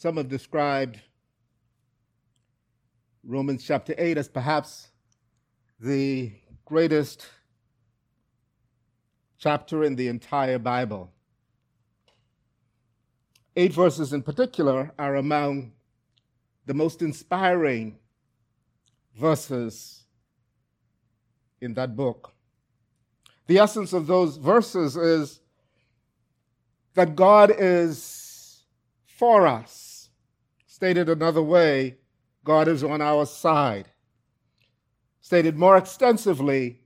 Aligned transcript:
Some 0.00 0.16
have 0.16 0.30
described 0.30 0.98
Romans 3.22 3.62
chapter 3.62 3.94
8 3.98 4.16
as 4.16 4.28
perhaps 4.28 4.88
the 5.78 6.32
greatest 6.64 7.26
chapter 9.36 9.84
in 9.84 9.96
the 9.96 10.08
entire 10.08 10.58
Bible. 10.58 11.12
Eight 13.54 13.74
verses 13.74 14.14
in 14.14 14.22
particular 14.22 14.90
are 14.98 15.16
among 15.16 15.72
the 16.64 16.72
most 16.72 17.02
inspiring 17.02 17.98
verses 19.18 20.04
in 21.60 21.74
that 21.74 21.94
book. 21.94 22.32
The 23.48 23.58
essence 23.58 23.92
of 23.92 24.06
those 24.06 24.38
verses 24.38 24.96
is 24.96 25.40
that 26.94 27.14
God 27.14 27.52
is 27.54 28.62
for 29.06 29.46
us. 29.46 29.88
Stated 30.80 31.10
another 31.10 31.42
way, 31.42 31.98
God 32.42 32.66
is 32.66 32.82
on 32.82 33.02
our 33.02 33.26
side. 33.26 33.90
Stated 35.20 35.58
more 35.58 35.76
extensively, 35.76 36.80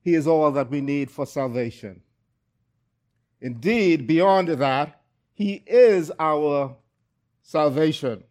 He 0.00 0.14
is 0.14 0.28
all 0.28 0.52
that 0.52 0.70
we 0.70 0.80
need 0.80 1.10
for 1.10 1.26
salvation. 1.26 2.02
Indeed, 3.40 4.06
beyond 4.06 4.46
that, 4.46 5.00
He 5.34 5.64
is 5.66 6.12
our 6.20 6.76
salvation. 7.42 8.22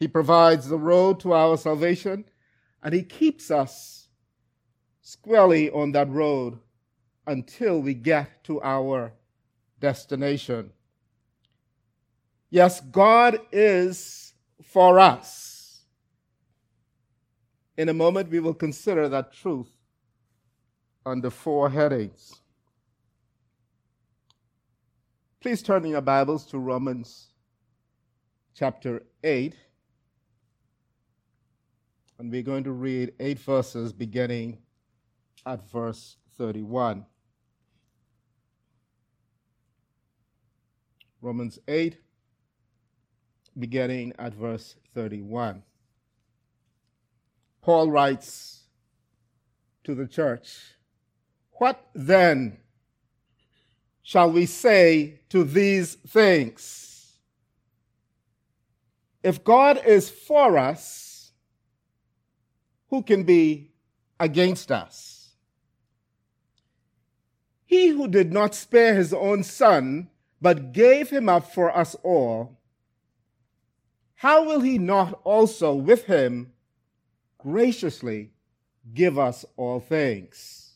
He 0.00 0.08
provides 0.08 0.68
the 0.68 0.76
road 0.76 1.20
to 1.20 1.32
our 1.32 1.56
salvation, 1.56 2.24
and 2.82 2.92
He 2.92 3.04
keeps 3.04 3.52
us 3.52 4.08
squarely 5.00 5.70
on 5.70 5.92
that 5.92 6.10
road 6.10 6.58
until 7.24 7.80
we 7.80 7.94
get 7.94 8.42
to 8.46 8.60
our 8.62 9.12
destination. 9.78 10.72
Yes, 12.50 12.80
God 12.80 13.40
is 13.50 14.34
for 14.62 14.98
us. 14.98 15.82
In 17.76 17.88
a 17.88 17.94
moment, 17.94 18.30
we 18.30 18.40
will 18.40 18.54
consider 18.54 19.08
that 19.08 19.32
truth 19.32 19.68
under 21.04 21.30
four 21.30 21.70
headings. 21.70 22.40
Please 25.40 25.62
turn 25.62 25.84
in 25.84 25.90
your 25.90 26.00
Bibles 26.00 26.46
to 26.46 26.58
Romans 26.58 27.28
chapter 28.54 29.02
8. 29.22 29.54
And 32.18 32.32
we're 32.32 32.42
going 32.42 32.64
to 32.64 32.72
read 32.72 33.12
eight 33.20 33.38
verses 33.38 33.92
beginning 33.92 34.58
at 35.44 35.68
verse 35.70 36.16
31. 36.38 37.04
Romans 41.20 41.58
8, 41.68 41.96
beginning 43.58 44.12
at 44.18 44.34
verse 44.34 44.76
31. 44.94 45.62
Paul 47.62 47.90
writes 47.90 48.64
to 49.84 49.94
the 49.94 50.06
church, 50.06 50.76
What 51.52 51.84
then 51.94 52.58
shall 54.02 54.30
we 54.30 54.46
say 54.46 55.20
to 55.30 55.42
these 55.44 55.94
things? 55.94 57.18
If 59.22 59.42
God 59.42 59.84
is 59.84 60.08
for 60.08 60.56
us, 60.56 61.32
who 62.90 63.02
can 63.02 63.24
be 63.24 63.72
against 64.20 64.70
us? 64.70 65.34
He 67.64 67.88
who 67.88 68.06
did 68.06 68.32
not 68.32 68.54
spare 68.54 68.94
his 68.94 69.12
own 69.12 69.42
son, 69.42 70.08
but 70.40 70.72
gave 70.72 71.10
him 71.10 71.28
up 71.28 71.52
for 71.52 71.76
us 71.76 71.96
all, 72.04 72.60
how 74.16 74.44
will 74.44 74.60
he 74.60 74.78
not 74.78 75.20
also 75.24 75.74
with 75.74 76.04
him 76.04 76.52
graciously 77.38 78.32
give 78.92 79.18
us 79.18 79.44
all 79.56 79.80
things? 79.80 80.74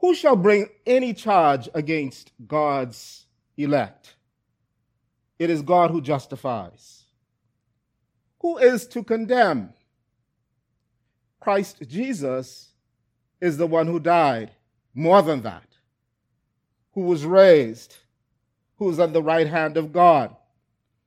Who 0.00 0.14
shall 0.14 0.36
bring 0.36 0.68
any 0.86 1.12
charge 1.12 1.68
against 1.74 2.32
God's 2.46 3.26
elect? 3.56 4.14
It 5.38 5.50
is 5.50 5.62
God 5.62 5.90
who 5.90 6.00
justifies. 6.00 7.04
Who 8.40 8.58
is 8.58 8.86
to 8.88 9.02
condemn? 9.02 9.74
Christ 11.40 11.82
Jesus 11.88 12.70
is 13.40 13.56
the 13.56 13.66
one 13.66 13.86
who 13.86 14.00
died. 14.00 14.52
More 14.94 15.20
than 15.20 15.42
that 15.42 15.66
who 16.96 17.02
was 17.02 17.26
raised, 17.26 17.94
who 18.78 18.90
is 18.90 18.98
at 18.98 19.12
the 19.12 19.22
right 19.22 19.46
hand 19.46 19.76
of 19.76 19.92
God, 19.92 20.34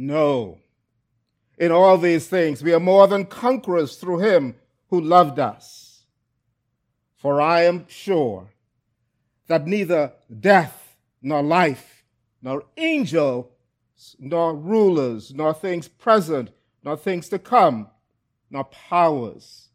No. 0.00 0.60
In 1.58 1.72
all 1.72 1.98
these 1.98 2.28
things, 2.28 2.62
we 2.62 2.72
are 2.72 2.78
more 2.78 3.08
than 3.08 3.26
conquerors 3.26 3.96
through 3.96 4.20
him 4.20 4.54
who 4.90 5.00
loved 5.00 5.40
us. 5.40 6.04
For 7.16 7.40
I 7.40 7.62
am 7.62 7.84
sure 7.88 8.50
that 9.48 9.66
neither 9.66 10.12
death, 10.38 10.96
nor 11.20 11.42
life, 11.42 12.04
nor 12.40 12.62
angels, 12.76 13.46
nor 14.20 14.54
rulers, 14.54 15.34
nor 15.34 15.52
things 15.52 15.88
present, 15.88 16.50
nor 16.84 16.96
things 16.96 17.28
to 17.30 17.40
come, 17.40 17.88
nor 18.50 18.62
powers, 18.64 19.70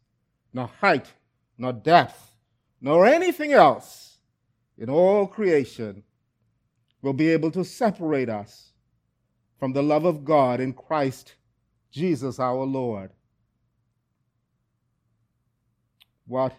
nor 0.54 0.70
height, 0.80 1.12
nor 1.58 1.74
depth, 1.74 2.34
nor 2.80 3.04
anything 3.04 3.52
else 3.52 4.16
in 4.78 4.88
all 4.88 5.26
creation 5.26 6.02
will 7.02 7.12
be 7.12 7.28
able 7.28 7.50
to 7.50 7.62
separate 7.62 8.30
us 8.30 8.70
from 9.58 9.72
the 9.72 9.82
love 9.82 10.04
of 10.04 10.24
God 10.24 10.60
in 10.60 10.72
Christ 10.72 11.34
Jesus 11.90 12.38
our 12.38 12.64
Lord. 12.64 13.10
What 16.26 16.54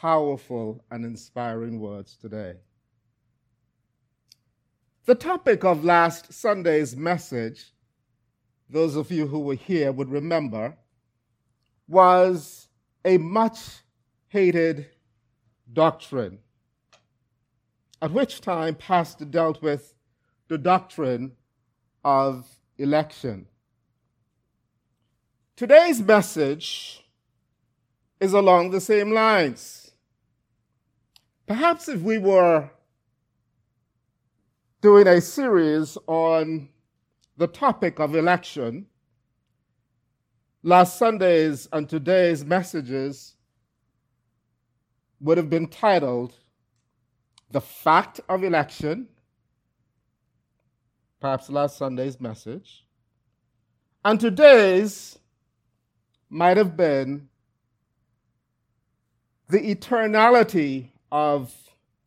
powerful 0.00 0.84
and 0.90 1.04
inspiring 1.04 1.78
words 1.78 2.16
today. 2.16 2.54
The 5.04 5.14
topic 5.14 5.64
of 5.64 5.84
last 5.84 6.32
Sunday's 6.32 6.96
message, 6.96 7.72
those 8.68 8.96
of 8.96 9.10
you 9.10 9.26
who 9.26 9.40
were 9.40 9.54
here 9.54 9.92
would 9.92 10.10
remember, 10.10 10.76
was 11.86 12.68
a 13.04 13.18
much 13.18 13.58
hated 14.28 14.86
doctrine 15.72 16.38
at 18.02 18.12
which 18.12 18.40
time 18.40 18.74
Pastor 18.74 19.24
dealt 19.24 19.62
with 19.62 19.94
the 20.48 20.58
doctrine 20.58 21.32
of 22.04 22.46
election. 22.78 23.46
Today's 25.56 26.00
message 26.00 27.04
is 28.20 28.32
along 28.32 28.70
the 28.70 28.80
same 28.80 29.12
lines. 29.12 29.92
Perhaps 31.46 31.88
if 31.88 32.00
we 32.00 32.18
were 32.18 32.70
doing 34.80 35.06
a 35.06 35.20
series 35.20 35.98
on 36.06 36.68
the 37.36 37.46
topic 37.46 37.98
of 37.98 38.14
election, 38.14 38.86
last 40.62 40.98
Sunday's 40.98 41.68
and 41.72 41.88
today's 41.88 42.44
messages 42.44 43.34
would 45.20 45.36
have 45.36 45.50
been 45.50 45.66
titled 45.66 46.34
the 47.50 47.60
fact 47.60 48.20
of 48.28 48.44
election, 48.44 49.08
perhaps 51.20 51.50
last 51.50 51.76
Sunday's 51.76 52.20
message, 52.20 52.84
and 54.04 54.18
today's 54.18 55.18
might 56.28 56.56
have 56.56 56.76
been 56.76 57.28
the 59.48 59.58
eternality 59.74 60.90
of 61.12 61.52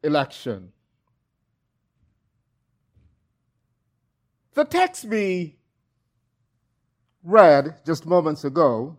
election. 0.01 0.71
The 4.54 4.65
text 4.65 5.06
we 5.06 5.57
read 7.24 7.86
just 7.86 8.06
moments 8.06 8.44
ago 8.44 8.98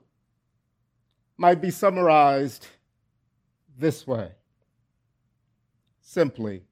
might 1.37 1.61
be 1.61 1.71
summarized 1.71 2.67
this 3.77 4.07
way 4.07 4.33
simply 6.01 6.63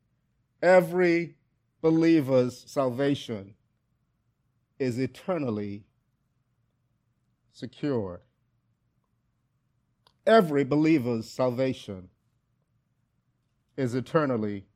every 0.63 1.35
believer's 1.83 2.65
salvation 2.67 3.55
is 4.79 4.99
eternally 4.99 5.85
secured. 7.53 8.21
Every 10.27 10.65
believer's 10.65 11.29
salvation 11.29 12.09
is 13.77 13.95
eternally 13.95 14.67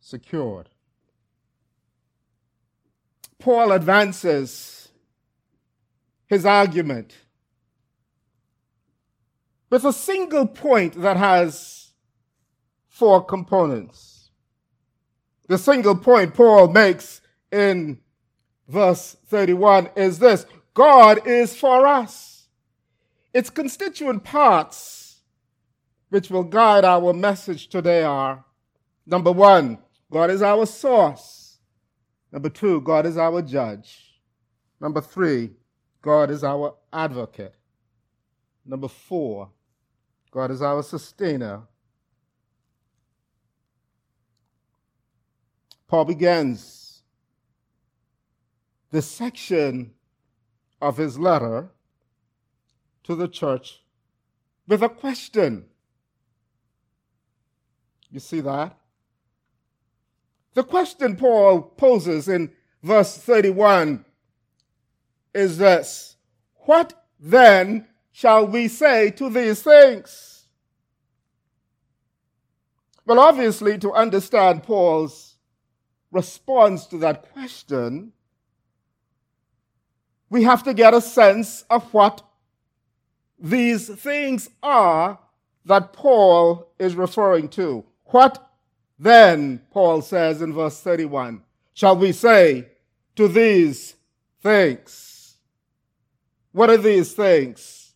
secured. 0.00 0.70
Paul 3.38 3.72
advances 3.72 4.88
his 6.26 6.46
argument 6.46 7.14
with 9.68 9.84
a 9.84 9.92
single 9.92 10.46
point 10.46 11.00
that 11.02 11.18
has 11.18 11.92
four 12.88 13.22
components. 13.22 14.15
The 15.48 15.58
single 15.58 15.96
point 15.96 16.34
Paul 16.34 16.68
makes 16.68 17.20
in 17.52 18.00
verse 18.68 19.16
31 19.26 19.90
is 19.96 20.18
this 20.18 20.46
God 20.74 21.26
is 21.26 21.56
for 21.56 21.86
us. 21.86 22.48
Its 23.32 23.50
constituent 23.50 24.24
parts, 24.24 25.20
which 26.08 26.30
will 26.30 26.42
guide 26.42 26.84
our 26.84 27.12
message 27.12 27.68
today, 27.68 28.02
are 28.02 28.44
number 29.06 29.30
one, 29.30 29.78
God 30.10 30.30
is 30.30 30.42
our 30.42 30.66
source. 30.66 31.58
Number 32.32 32.48
two, 32.48 32.80
God 32.80 33.06
is 33.06 33.16
our 33.16 33.42
judge. 33.42 34.20
Number 34.80 35.00
three, 35.00 35.50
God 36.02 36.30
is 36.30 36.44
our 36.44 36.76
advocate. 36.92 37.54
Number 38.64 38.88
four, 38.88 39.50
God 40.30 40.50
is 40.50 40.60
our 40.60 40.82
sustainer. 40.82 41.62
Paul 45.88 46.06
begins 46.06 47.02
this 48.90 49.06
section 49.06 49.92
of 50.80 50.96
his 50.96 51.18
letter 51.18 51.70
to 53.04 53.14
the 53.14 53.28
church 53.28 53.82
with 54.66 54.82
a 54.82 54.88
question. 54.88 55.66
You 58.10 58.20
see 58.20 58.40
that? 58.40 58.76
The 60.54 60.64
question 60.64 61.16
Paul 61.16 61.62
poses 61.62 62.28
in 62.28 62.50
verse 62.82 63.16
31 63.18 64.04
is 65.34 65.58
this 65.58 66.16
What 66.64 66.94
then 67.20 67.86
shall 68.10 68.46
we 68.46 68.68
say 68.68 69.10
to 69.10 69.28
these 69.28 69.62
things? 69.62 70.46
Well, 73.04 73.20
obviously, 73.20 73.78
to 73.78 73.92
understand 73.92 74.64
Paul's 74.64 75.35
response 76.10 76.86
to 76.86 76.98
that 76.98 77.32
question, 77.32 78.12
we 80.30 80.42
have 80.42 80.62
to 80.64 80.74
get 80.74 80.94
a 80.94 81.00
sense 81.00 81.64
of 81.70 81.92
what 81.92 82.22
these 83.38 83.88
things 83.88 84.48
are 84.62 85.18
that 85.64 85.92
Paul 85.92 86.72
is 86.78 86.94
referring 86.94 87.48
to. 87.50 87.84
What 88.06 88.42
then, 88.98 89.60
Paul 89.70 90.00
says 90.00 90.40
in 90.40 90.54
verse 90.54 90.80
31, 90.80 91.42
shall 91.74 91.96
we 91.96 92.12
say 92.12 92.68
to 93.16 93.28
these 93.28 93.94
things? 94.42 95.36
What 96.52 96.70
are 96.70 96.78
these 96.78 97.12
things 97.12 97.92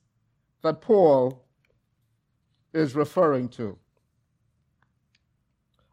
that 0.63 0.83
Paul 0.83 1.43
is 2.75 2.95
referring 2.95 3.49
to? 3.51 3.79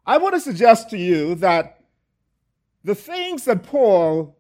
I 0.05 0.17
want 0.17 0.35
to 0.35 0.41
suggest 0.41 0.89
to 0.89 0.97
you 0.97 1.35
that 1.35 1.76
the 2.87 2.95
things 2.95 3.43
that 3.43 3.61
Paul 3.63 4.39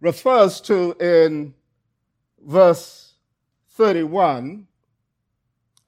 refers 0.00 0.58
to 0.62 0.96
in 0.98 1.52
verse 2.42 3.12
31 3.72 4.66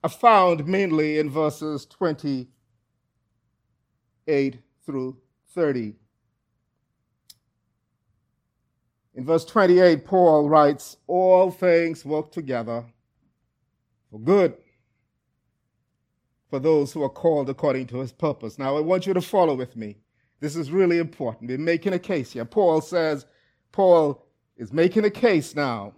are 0.03 0.09
found 0.09 0.67
mainly 0.67 1.17
in 1.17 1.31
verses 1.31 1.87
28 1.87 4.59
through 4.85 5.17
30. 5.55 5.95
In 9.15 9.25
verse 9.25 9.45
28, 9.45 10.05
Paul 10.05 10.49
writes, 10.49 10.97
All 11.07 11.49
things 11.49 12.05
work 12.05 12.31
together 12.31 12.85
for 14.11 14.19
good 14.19 14.55
for 16.51 16.59
those 16.59 16.93
who 16.93 17.01
are 17.01 17.09
called 17.09 17.49
according 17.49 17.87
to 17.87 17.97
his 17.97 18.11
purpose. 18.11 18.59
Now, 18.59 18.77
I 18.77 18.81
want 18.81 19.07
you 19.07 19.15
to 19.15 19.21
follow 19.21 19.55
with 19.55 19.75
me. 19.75 19.97
This 20.41 20.55
is 20.55 20.71
really 20.71 20.97
important. 20.97 21.49
We're 21.49 21.59
making 21.59 21.93
a 21.93 21.99
case 21.99 22.33
here. 22.33 22.45
Paul 22.45 22.81
says, 22.81 23.25
Paul 23.71 24.25
is 24.57 24.73
making 24.73 25.05
a 25.05 25.09
case 25.09 25.55
now 25.55 25.93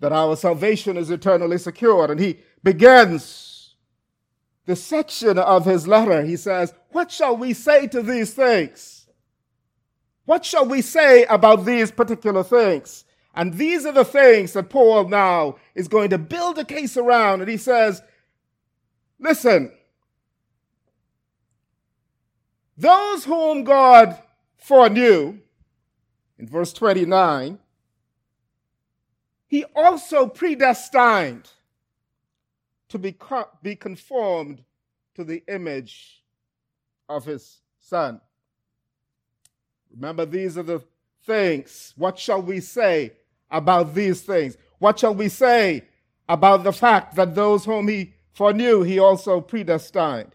that 0.00 0.12
our 0.12 0.36
salvation 0.36 0.96
is 0.96 1.10
eternally 1.10 1.58
secured. 1.58 2.10
And 2.10 2.18
he 2.18 2.38
begins 2.64 3.74
the 4.64 4.74
section 4.74 5.38
of 5.38 5.66
his 5.66 5.86
letter. 5.86 6.24
He 6.24 6.36
says, 6.36 6.72
What 6.90 7.10
shall 7.10 7.36
we 7.36 7.52
say 7.52 7.86
to 7.88 8.02
these 8.02 8.32
things? 8.32 9.06
What 10.24 10.44
shall 10.44 10.66
we 10.66 10.82
say 10.82 11.24
about 11.26 11.66
these 11.66 11.90
particular 11.90 12.42
things? 12.42 13.04
And 13.34 13.54
these 13.54 13.86
are 13.86 13.92
the 13.92 14.04
things 14.04 14.54
that 14.54 14.70
Paul 14.70 15.08
now 15.08 15.56
is 15.74 15.88
going 15.88 16.10
to 16.10 16.18
build 16.18 16.58
a 16.58 16.64
case 16.64 16.96
around. 16.96 17.40
And 17.42 17.50
he 17.50 17.56
says, 17.58 18.02
Listen, 19.20 19.72
those 22.78 23.24
whom 23.24 23.64
God 23.64 24.22
foreknew, 24.56 25.38
in 26.38 26.46
verse 26.46 26.72
29, 26.72 27.58
he 29.48 29.64
also 29.74 30.28
predestined 30.28 31.50
to 32.88 32.98
be, 32.98 33.12
co- 33.12 33.48
be 33.62 33.74
conformed 33.74 34.62
to 35.14 35.24
the 35.24 35.42
image 35.48 36.22
of 37.08 37.24
his 37.24 37.58
son. 37.80 38.20
Remember, 39.92 40.24
these 40.24 40.56
are 40.56 40.62
the 40.62 40.82
things. 41.24 41.94
What 41.96 42.16
shall 42.18 42.40
we 42.40 42.60
say 42.60 43.12
about 43.50 43.94
these 43.94 44.22
things? 44.22 44.56
What 44.78 45.00
shall 45.00 45.14
we 45.14 45.28
say 45.28 45.82
about 46.28 46.62
the 46.62 46.72
fact 46.72 47.16
that 47.16 47.34
those 47.34 47.64
whom 47.64 47.88
he 47.88 48.14
foreknew, 48.32 48.82
he 48.82 49.00
also 49.00 49.40
predestined? 49.40 50.34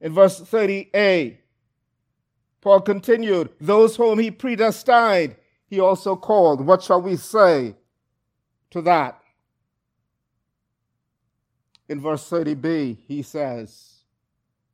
In 0.00 0.14
verse 0.14 0.40
30a, 0.40 1.36
Paul 2.62 2.80
continued, 2.80 3.50
Those 3.60 3.96
whom 3.96 4.20
he 4.20 4.30
predestined, 4.30 5.36
he 5.66 5.80
also 5.80 6.16
called. 6.16 6.64
What 6.64 6.82
shall 6.82 7.02
we 7.02 7.16
say 7.16 7.74
to 8.70 8.80
that? 8.82 9.20
In 11.88 12.00
verse 12.00 12.30
30b, 12.30 12.98
he 13.06 13.20
says, 13.20 14.04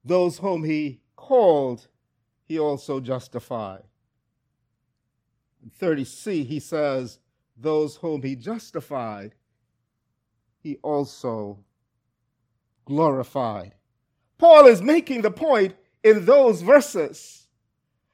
Those 0.05 0.39
whom 0.39 0.65
he 0.65 1.01
called, 1.17 1.89
he 2.45 2.59
also 2.59 3.01
justified. 3.01 3.85
In 5.63 5.71
30c, 5.71 6.47
he 6.47 6.61
says, 6.61 7.19
Those 7.57 7.97
whom 7.97 8.23
he 8.23 8.37
justified, 8.37 9.35
he 10.59 10.77
also 10.83 11.59
glorified. 12.85 13.75
Paul 14.37 14.67
is 14.67 14.83
making 14.83 15.23
the 15.23 15.31
point 15.31 15.75
in 16.05 16.27
those 16.27 16.61
verses 16.61 17.48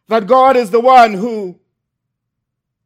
that 0.09 0.27
God 0.27 0.57
is 0.57 0.71
the 0.71 0.81
one 0.81 1.15
who 1.15 1.59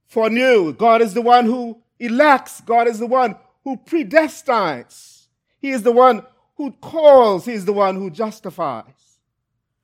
foreknew, 0.07 0.73
God 0.73 1.03
is 1.03 1.15
the 1.15 1.23
one 1.23 1.47
who 1.47 1.83
elects, 1.99 2.61
God 2.61 2.89
is 2.89 2.99
the 2.99 3.07
one 3.07 3.37
who 3.65 3.77
predestines, 3.77 5.27
He 5.61 5.71
is 5.71 5.83
the 5.83 5.93
one 5.93 6.23
who 6.57 6.73
calls, 6.73 7.45
He 7.45 7.53
is 7.53 7.65
the 7.65 7.73
one 7.73 7.97
who 7.97 8.11
justifies. 8.11 8.85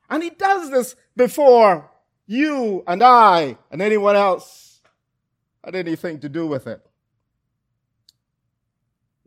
And 0.09 0.23
He 0.23 0.31
does 0.31 0.71
this 0.71 0.97
before 1.17 1.91
you 2.27 2.85
and 2.87 3.03
I 3.03 3.59
and 3.71 3.83
anyone 3.83 4.17
else 4.17 4.81
had 5.63 5.75
anything 5.75 6.21
to 6.21 6.29
do 6.29 6.47
with 6.47 6.67
it. 6.67 6.87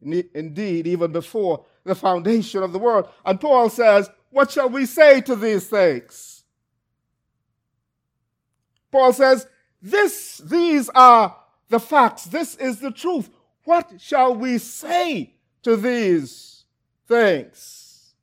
Indeed, 0.02 0.88
even 0.88 1.12
before 1.12 1.66
the 1.84 1.96
foundation 1.96 2.62
of 2.62 2.72
the 2.72 2.80
world. 2.80 3.10
And 3.26 3.42
Paul 3.42 3.70
says, 3.70 4.10
What 4.30 4.52
shall 4.52 4.70
we 4.70 4.86
say 4.86 5.22
to 5.22 5.36
these 5.36 5.68
things? 5.68 6.37
Paul 8.92 9.14
says, 9.14 9.48
this, 9.82 10.38
these 10.38 10.90
are 10.90 11.36
the 11.70 11.80
facts. 11.80 12.26
This 12.26 12.56
is 12.56 12.80
the 12.80 12.92
truth. 12.92 13.30
What 13.64 14.00
shall 14.00 14.34
we 14.34 14.58
say 14.58 15.34
to 15.64 15.76
these 15.76 16.64
things? 17.08 18.14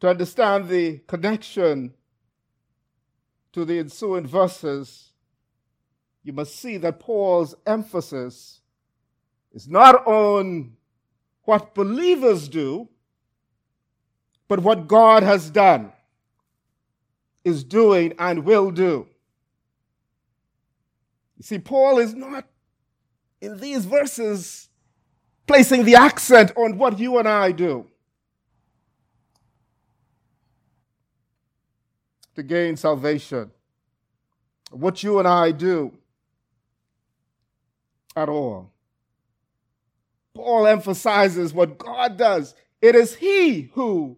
To 0.00 0.08
understand 0.10 0.68
the 0.68 0.98
connection 1.06 1.94
to 3.52 3.64
the 3.64 3.78
ensuing 3.78 4.26
verses, 4.26 5.12
you 6.24 6.32
must 6.32 6.56
see 6.56 6.76
that 6.78 7.00
Paul's 7.00 7.54
emphasis 7.64 8.60
is 9.52 9.68
not 9.68 10.06
on 10.06 10.76
what 11.44 11.74
believers 11.74 12.48
do, 12.48 12.88
but 14.48 14.60
what 14.60 14.86
God 14.86 15.22
has 15.22 15.50
done, 15.50 15.92
is 17.44 17.62
doing, 17.62 18.14
and 18.18 18.44
will 18.44 18.70
do. 18.70 19.06
You 21.36 21.42
see, 21.42 21.58
Paul 21.58 21.98
is 21.98 22.14
not 22.14 22.46
in 23.40 23.58
these 23.58 23.84
verses 23.84 24.68
placing 25.46 25.84
the 25.84 25.96
accent 25.96 26.52
on 26.56 26.78
what 26.78 26.98
you 26.98 27.18
and 27.18 27.28
I 27.28 27.52
do. 27.52 27.86
To 32.36 32.42
gain 32.42 32.76
salvation. 32.76 33.50
What 34.70 35.02
you 35.02 35.18
and 35.18 35.28
I 35.28 35.52
do 35.52 35.92
at 38.16 38.28
all. 38.28 38.70
Paul 40.34 40.66
emphasizes 40.66 41.52
what 41.52 41.78
God 41.78 42.16
does. 42.16 42.54
It 42.80 42.94
is 42.94 43.14
He 43.14 43.70
who 43.74 44.16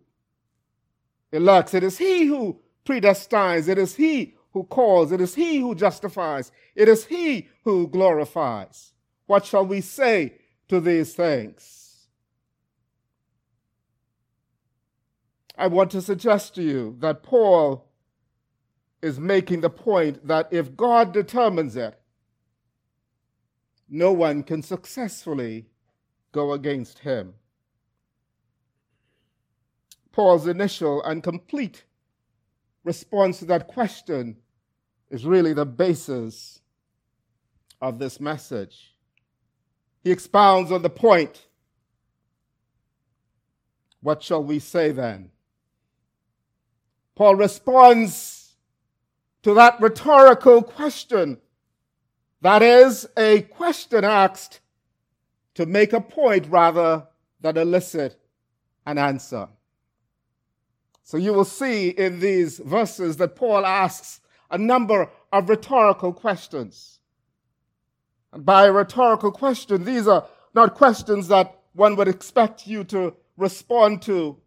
elects, 1.36 1.74
it 1.74 1.84
is 1.84 1.98
He 1.98 2.26
who 2.26 2.58
predestines, 2.84 3.68
it 3.68 3.78
is 3.78 3.94
He 3.94 4.34
who 4.52 4.64
calls, 4.64 5.12
it 5.12 5.20
is 5.20 5.34
He 5.34 5.58
who 5.58 5.74
justifies, 5.74 6.50
it 6.74 6.88
is 6.88 7.06
He 7.06 7.48
who 7.62 7.86
glorifies. 7.88 8.92
What 9.26 9.44
shall 9.44 9.66
we 9.66 9.80
say 9.80 10.34
to 10.68 10.80
these 10.80 11.14
things? 11.14 12.08
I 15.58 15.68
want 15.68 15.90
to 15.92 16.02
suggest 16.02 16.54
to 16.56 16.62
you 16.62 16.96
that 17.00 17.22
Paul 17.22 17.88
is 19.00 19.18
making 19.18 19.60
the 19.60 19.70
point 19.70 20.26
that 20.26 20.48
if 20.50 20.76
God 20.76 21.12
determines 21.12 21.76
it, 21.76 21.98
no 23.88 24.12
one 24.12 24.42
can 24.42 24.62
successfully 24.62 25.66
go 26.32 26.52
against 26.52 26.98
him. 27.00 27.34
Paul's 30.16 30.46
initial 30.46 31.02
and 31.02 31.22
complete 31.22 31.84
response 32.84 33.40
to 33.40 33.44
that 33.44 33.66
question 33.66 34.34
is 35.10 35.26
really 35.26 35.52
the 35.52 35.66
basis 35.66 36.62
of 37.82 37.98
this 37.98 38.18
message. 38.18 38.94
He 40.02 40.10
expounds 40.10 40.72
on 40.72 40.80
the 40.80 40.88
point. 40.88 41.44
What 44.00 44.22
shall 44.22 44.42
we 44.42 44.58
say 44.58 44.90
then? 44.90 45.32
Paul 47.14 47.34
responds 47.34 48.54
to 49.42 49.52
that 49.52 49.78
rhetorical 49.82 50.62
question. 50.62 51.36
That 52.40 52.62
is 52.62 53.06
a 53.18 53.42
question 53.42 54.02
asked 54.02 54.60
to 55.56 55.66
make 55.66 55.92
a 55.92 56.00
point 56.00 56.46
rather 56.48 57.06
than 57.42 57.58
elicit 57.58 58.18
an 58.86 58.96
answer. 58.96 59.48
So 61.06 61.18
you 61.18 61.32
will 61.32 61.44
see 61.44 61.90
in 61.90 62.18
these 62.18 62.58
verses 62.58 63.16
that 63.18 63.36
Paul 63.36 63.64
asks 63.64 64.20
a 64.50 64.58
number 64.58 65.08
of 65.32 65.48
rhetorical 65.48 66.12
questions. 66.12 66.98
And 68.32 68.44
by 68.44 68.64
rhetorical 68.66 69.30
question, 69.30 69.84
these 69.84 70.08
are 70.08 70.26
not 70.52 70.74
questions 70.74 71.28
that 71.28 71.60
one 71.74 71.94
would 71.94 72.08
expect 72.08 72.66
you 72.66 72.82
to 72.84 73.14
respond 73.36 74.02
to, 74.02 74.38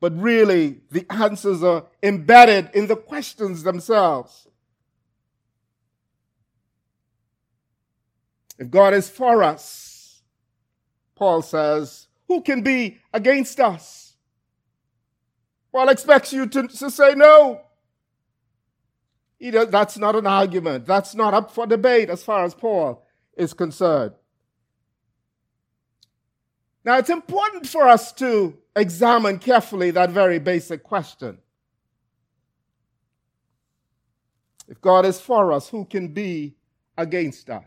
but 0.00 0.18
really 0.18 0.80
the 0.90 1.04
answers 1.10 1.62
are 1.62 1.84
embedded 2.02 2.70
in 2.72 2.86
the 2.86 2.96
questions 2.96 3.62
themselves. 3.62 4.48
If 8.58 8.70
God 8.70 8.94
is 8.94 9.10
for 9.10 9.42
us, 9.42 10.22
Paul 11.16 11.42
says, 11.42 12.08
who 12.28 12.40
can 12.40 12.62
be 12.62 12.96
against 13.12 13.60
us? 13.60 14.09
Paul 15.72 15.88
expects 15.88 16.32
you 16.32 16.46
to, 16.46 16.68
to 16.68 16.90
say 16.90 17.14
no. 17.14 17.60
Does, 19.40 19.68
that's 19.68 19.96
not 19.96 20.16
an 20.16 20.26
argument. 20.26 20.86
That's 20.86 21.14
not 21.14 21.32
up 21.32 21.50
for 21.50 21.66
debate 21.66 22.10
as 22.10 22.22
far 22.22 22.44
as 22.44 22.54
Paul 22.54 23.02
is 23.36 23.54
concerned. 23.54 24.12
Now, 26.84 26.98
it's 26.98 27.10
important 27.10 27.66
for 27.66 27.88
us 27.88 28.12
to 28.14 28.58
examine 28.74 29.38
carefully 29.38 29.90
that 29.92 30.10
very 30.10 30.38
basic 30.38 30.82
question. 30.82 31.38
If 34.68 34.80
God 34.80 35.04
is 35.04 35.20
for 35.20 35.52
us, 35.52 35.68
who 35.68 35.84
can 35.84 36.08
be 36.08 36.54
against 36.96 37.50
us? 37.50 37.64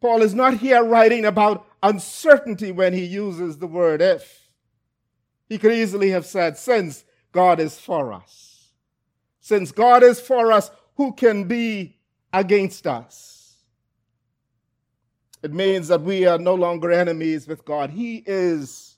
Paul 0.00 0.22
is 0.22 0.34
not 0.34 0.58
here 0.58 0.82
writing 0.84 1.24
about 1.24 1.66
uncertainty 1.82 2.72
when 2.72 2.92
he 2.92 3.04
uses 3.04 3.58
the 3.58 3.66
word 3.66 4.00
if. 4.02 4.41
He 5.52 5.58
could 5.58 5.74
easily 5.74 6.08
have 6.12 6.24
said, 6.24 6.56
since 6.56 7.04
God 7.30 7.60
is 7.60 7.78
for 7.78 8.10
us. 8.10 8.70
Since 9.38 9.70
God 9.70 10.02
is 10.02 10.18
for 10.18 10.50
us, 10.50 10.70
who 10.96 11.12
can 11.12 11.44
be 11.44 11.98
against 12.32 12.86
us? 12.86 13.58
It 15.42 15.52
means 15.52 15.88
that 15.88 16.00
we 16.00 16.24
are 16.24 16.38
no 16.38 16.54
longer 16.54 16.90
enemies 16.90 17.46
with 17.46 17.66
God. 17.66 17.90
He 17.90 18.24
is 18.24 18.96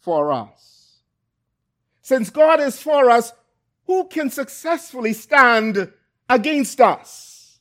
for 0.00 0.32
us. 0.32 1.02
Since 2.02 2.30
God 2.30 2.58
is 2.58 2.82
for 2.82 3.08
us, 3.08 3.32
who 3.86 4.08
can 4.08 4.28
successfully 4.28 5.12
stand 5.12 5.92
against 6.28 6.80
us? 6.80 7.60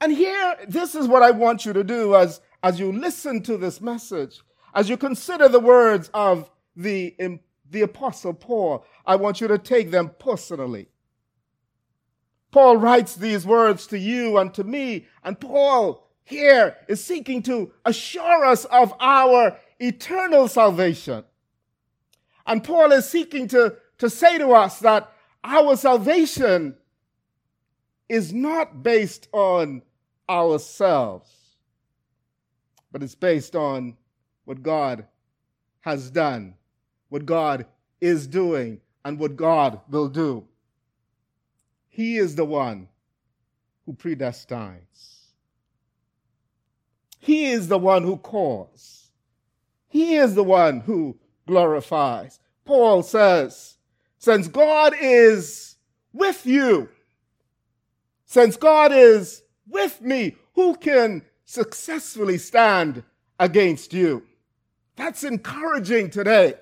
And 0.00 0.10
here, 0.10 0.56
this 0.66 0.94
is 0.94 1.06
what 1.06 1.22
I 1.22 1.32
want 1.32 1.66
you 1.66 1.74
to 1.74 1.84
do 1.84 2.16
as, 2.16 2.40
as 2.62 2.80
you 2.80 2.92
listen 2.92 3.42
to 3.42 3.58
this 3.58 3.82
message, 3.82 4.40
as 4.74 4.88
you 4.88 4.96
consider 4.96 5.50
the 5.50 5.60
words 5.60 6.08
of 6.14 6.50
the, 6.78 7.40
the 7.70 7.82
Apostle 7.82 8.32
Paul. 8.32 8.86
I 9.04 9.16
want 9.16 9.40
you 9.40 9.48
to 9.48 9.58
take 9.58 9.90
them 9.90 10.12
personally. 10.18 10.88
Paul 12.50 12.78
writes 12.78 13.14
these 13.14 13.44
words 13.44 13.86
to 13.88 13.98
you 13.98 14.38
and 14.38 14.54
to 14.54 14.64
me, 14.64 15.06
and 15.22 15.38
Paul 15.38 16.08
here 16.24 16.76
is 16.88 17.04
seeking 17.04 17.42
to 17.42 17.72
assure 17.84 18.44
us 18.44 18.64
of 18.66 18.94
our 19.00 19.58
eternal 19.78 20.48
salvation. 20.48 21.24
And 22.46 22.64
Paul 22.64 22.92
is 22.92 23.08
seeking 23.08 23.48
to, 23.48 23.76
to 23.98 24.08
say 24.08 24.38
to 24.38 24.52
us 24.52 24.78
that 24.80 25.12
our 25.44 25.76
salvation 25.76 26.76
is 28.08 28.32
not 28.32 28.82
based 28.82 29.28
on 29.32 29.82
ourselves, 30.28 31.30
but 32.90 33.02
it's 33.02 33.14
based 33.14 33.54
on 33.54 33.96
what 34.44 34.62
God 34.62 35.06
has 35.80 36.10
done, 36.10 36.54
what 37.08 37.26
God 37.26 37.66
is 38.00 38.26
doing, 38.26 38.80
and 39.04 39.18
what 39.18 39.36
God 39.36 39.80
will 39.88 40.08
do. 40.08 40.44
He 41.88 42.16
is 42.16 42.34
the 42.34 42.44
one 42.44 42.88
who 43.86 43.94
predestines. 43.94 45.22
He 47.18 47.46
is 47.46 47.68
the 47.68 47.78
one 47.78 48.04
who 48.04 48.16
calls. 48.16 49.10
He 49.88 50.16
is 50.16 50.34
the 50.34 50.44
one 50.44 50.80
who 50.80 51.18
glorifies. 51.46 52.38
Paul 52.64 53.02
says, 53.02 53.78
since 54.18 54.46
God 54.46 54.94
is 55.00 55.76
with 56.12 56.44
you, 56.44 56.88
since 58.26 58.56
God 58.56 58.92
is 58.92 59.42
with 59.66 60.02
me, 60.02 60.36
who 60.54 60.74
can 60.76 61.22
successfully 61.44 62.36
stand 62.36 63.02
against 63.40 63.94
you? 63.94 64.24
That's 64.96 65.24
encouraging 65.24 66.10
today. 66.10 66.54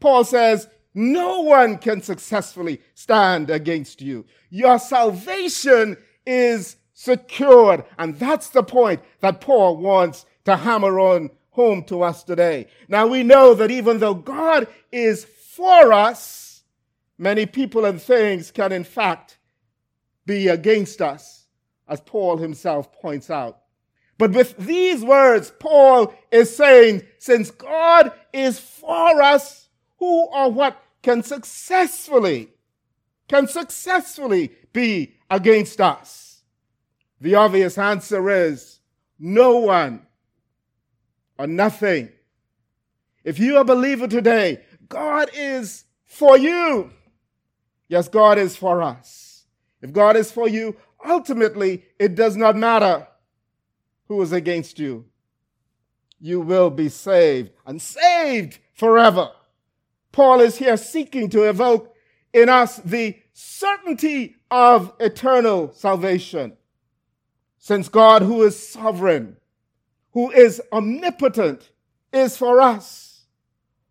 Paul 0.00 0.24
says, 0.24 0.68
no 0.94 1.40
one 1.40 1.78
can 1.78 2.02
successfully 2.02 2.80
stand 2.94 3.50
against 3.50 4.00
you. 4.00 4.24
Your 4.50 4.78
salvation 4.78 5.96
is 6.26 6.76
secured. 6.92 7.84
And 7.98 8.18
that's 8.18 8.50
the 8.50 8.62
point 8.62 9.00
that 9.20 9.40
Paul 9.40 9.76
wants 9.76 10.26
to 10.44 10.56
hammer 10.56 10.98
on 10.98 11.30
home 11.50 11.84
to 11.84 12.02
us 12.02 12.24
today. 12.24 12.66
Now 12.88 13.06
we 13.06 13.22
know 13.22 13.54
that 13.54 13.70
even 13.70 13.98
though 13.98 14.14
God 14.14 14.66
is 14.90 15.24
for 15.24 15.92
us, 15.92 16.62
many 17.16 17.46
people 17.46 17.84
and 17.84 18.00
things 18.00 18.50
can 18.50 18.72
in 18.72 18.84
fact 18.84 19.38
be 20.26 20.48
against 20.48 21.00
us 21.00 21.46
as 21.88 22.00
Paul 22.00 22.38
himself 22.38 22.92
points 22.92 23.30
out. 23.30 23.58
But 24.18 24.32
with 24.32 24.56
these 24.56 25.02
words, 25.04 25.52
Paul 25.60 26.12
is 26.32 26.54
saying, 26.54 27.02
since 27.18 27.50
God 27.52 28.12
is 28.32 28.58
for 28.58 29.22
us, 29.22 29.67
who 29.98 30.24
or 30.26 30.50
what 30.50 30.82
can 31.02 31.22
successfully, 31.22 32.50
can 33.28 33.46
successfully 33.46 34.52
be 34.72 35.14
against 35.30 35.80
us? 35.80 36.42
The 37.20 37.34
obvious 37.34 37.78
answer 37.78 38.30
is 38.30 38.80
no 39.18 39.58
one 39.58 40.06
or 41.38 41.46
nothing. 41.46 42.10
If 43.24 43.38
you 43.38 43.56
are 43.56 43.62
a 43.62 43.64
believer 43.64 44.08
today, 44.08 44.62
God 44.88 45.30
is 45.34 45.84
for 46.04 46.38
you. 46.38 46.90
Yes, 47.88 48.08
God 48.08 48.38
is 48.38 48.56
for 48.56 48.82
us. 48.82 49.46
If 49.82 49.92
God 49.92 50.16
is 50.16 50.30
for 50.32 50.48
you, 50.48 50.76
ultimately, 51.06 51.84
it 51.98 52.14
does 52.14 52.36
not 52.36 52.56
matter 52.56 53.06
who 54.06 54.20
is 54.22 54.32
against 54.32 54.78
you. 54.78 55.04
you 56.20 56.40
will 56.40 56.70
be 56.70 56.88
saved 56.88 57.50
and 57.66 57.80
saved 57.80 58.58
forever. 58.74 59.30
Paul 60.12 60.40
is 60.40 60.58
here 60.58 60.76
seeking 60.76 61.30
to 61.30 61.42
evoke 61.48 61.94
in 62.32 62.48
us 62.48 62.76
the 62.78 63.16
certainty 63.32 64.36
of 64.50 64.92
eternal 65.00 65.72
salvation. 65.72 66.56
Since 67.58 67.88
God, 67.88 68.22
who 68.22 68.42
is 68.42 68.68
sovereign, 68.68 69.36
who 70.12 70.30
is 70.30 70.60
omnipotent, 70.72 71.70
is 72.12 72.36
for 72.36 72.60
us, 72.60 73.26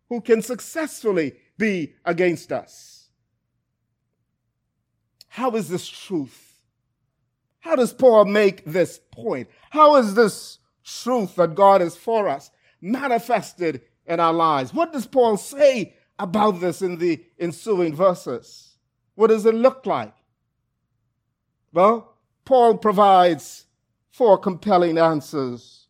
who 0.08 0.20
can 0.20 0.42
successfully 0.42 1.34
be 1.56 1.94
against 2.04 2.52
us. 2.52 3.08
How 5.28 5.50
is 5.52 5.68
this 5.68 5.88
truth? 5.88 6.58
How 7.60 7.76
does 7.76 7.92
Paul 7.92 8.24
make 8.24 8.64
this 8.64 9.00
point? 9.12 9.48
How 9.70 9.96
is 9.96 10.14
this 10.14 10.58
truth 10.84 11.36
that 11.36 11.54
God 11.54 11.82
is 11.82 11.96
for 11.96 12.28
us 12.28 12.50
manifested 12.80 13.82
in 14.06 14.20
our 14.20 14.32
lives? 14.32 14.72
What 14.72 14.92
does 14.92 15.06
Paul 15.06 15.36
say 15.36 15.94
about 16.18 16.60
this 16.60 16.82
in 16.82 16.98
the 16.98 17.24
ensuing 17.38 17.94
verses? 17.94 18.76
What 19.14 19.28
does 19.28 19.46
it 19.46 19.54
look 19.54 19.86
like? 19.86 20.14
Well, 21.72 22.14
Paul 22.44 22.78
provides 22.78 23.66
four 24.10 24.38
compelling 24.38 24.98
answers 24.98 25.86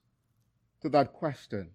to 0.83 0.89
that 0.91 1.13
question. 1.13 1.71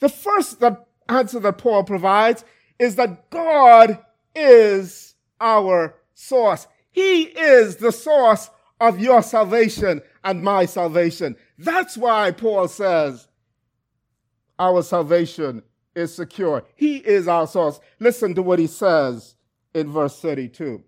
The 0.00 0.08
first 0.08 0.60
that 0.60 0.86
answer 1.08 1.40
that 1.40 1.58
Paul 1.58 1.84
provides 1.84 2.44
is 2.78 2.96
that 2.96 3.30
God 3.30 3.98
is 4.34 5.14
our 5.40 5.94
source. 6.14 6.66
He 6.90 7.22
is 7.22 7.76
the 7.76 7.92
source 7.92 8.50
of 8.80 8.98
your 8.98 9.22
salvation 9.22 10.00
and 10.24 10.42
my 10.42 10.64
salvation. 10.64 11.36
That's 11.58 11.96
why 11.96 12.30
Paul 12.30 12.68
says 12.68 13.28
our 14.58 14.82
salvation 14.82 15.62
is 16.00 16.14
secure. 16.14 16.64
He 16.74 16.96
is 16.96 17.28
our 17.28 17.46
source. 17.46 17.80
Listen 17.98 18.34
to 18.34 18.42
what 18.42 18.58
he 18.58 18.66
says 18.66 19.34
in 19.74 19.90
verse 19.90 20.20
32. 20.20 20.82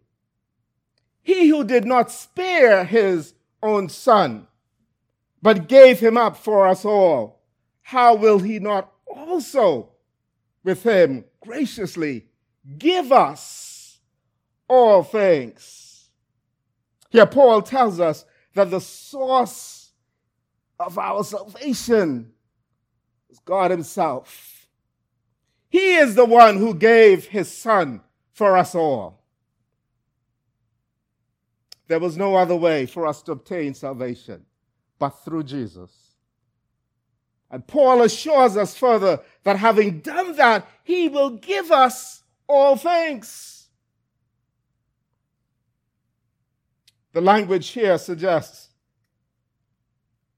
He 1.23 1.49
who 1.49 1.65
did 1.65 1.85
not 1.85 2.11
spare 2.11 2.85
his 2.85 3.35
own 3.63 3.89
son, 3.89 4.49
but 5.41 5.69
gave 5.69 6.01
him 6.01 6.17
up 6.17 6.37
for 6.37 6.67
us 6.67 6.85
all, 6.85 7.43
how 7.83 8.15
will 8.15 8.41
he 8.41 8.59
not 8.59 8.93
also 9.07 9.91
with 10.65 10.83
him 10.83 11.25
graciously 11.41 12.27
give 12.79 13.13
us 13.13 13.99
all 14.69 15.03
things? 15.03 16.09
Here, 17.11 17.27
Paul 17.27 17.63
tells 17.63 18.01
us 18.01 18.25
that 18.55 18.71
the 18.71 18.81
source 18.81 19.93
of 20.81 20.99
our 20.99 21.23
salvation 21.25 22.33
is 23.31 23.39
God 23.41 23.71
Himself. 23.71 24.62
He 25.73 25.95
is 25.95 26.17
the 26.17 26.27
one 26.27 26.59
who 26.59 26.75
gave 26.75 27.29
His 27.29 27.51
Son 27.51 28.03
for 28.35 28.59
us 28.59 28.75
all. 28.75 29.23
There 31.89 31.99
was 31.99 32.15
no 32.15 32.37
other 32.37 32.55
way 32.55 32.85
for 32.85 33.07
us 33.07 33.23
to 33.23 33.33
obtain 33.33 33.73
salvation 33.73 34.45
but 34.99 35.25
through 35.25 35.45
Jesus. 35.45 35.91
And 37.51 37.67
Paul 37.67 38.03
assures 38.03 38.55
us 38.55 38.77
further 38.77 39.21
that 39.45 39.57
having 39.57 40.01
done 40.01 40.37
that, 40.37 40.69
he 40.85 41.09
will 41.09 41.31
give 41.31 41.71
us 41.71 42.23
all 42.47 42.77
things. 42.77 43.71
The 47.15 47.23
language 47.23 47.69
here 47.69 47.97
suggests 47.97 48.69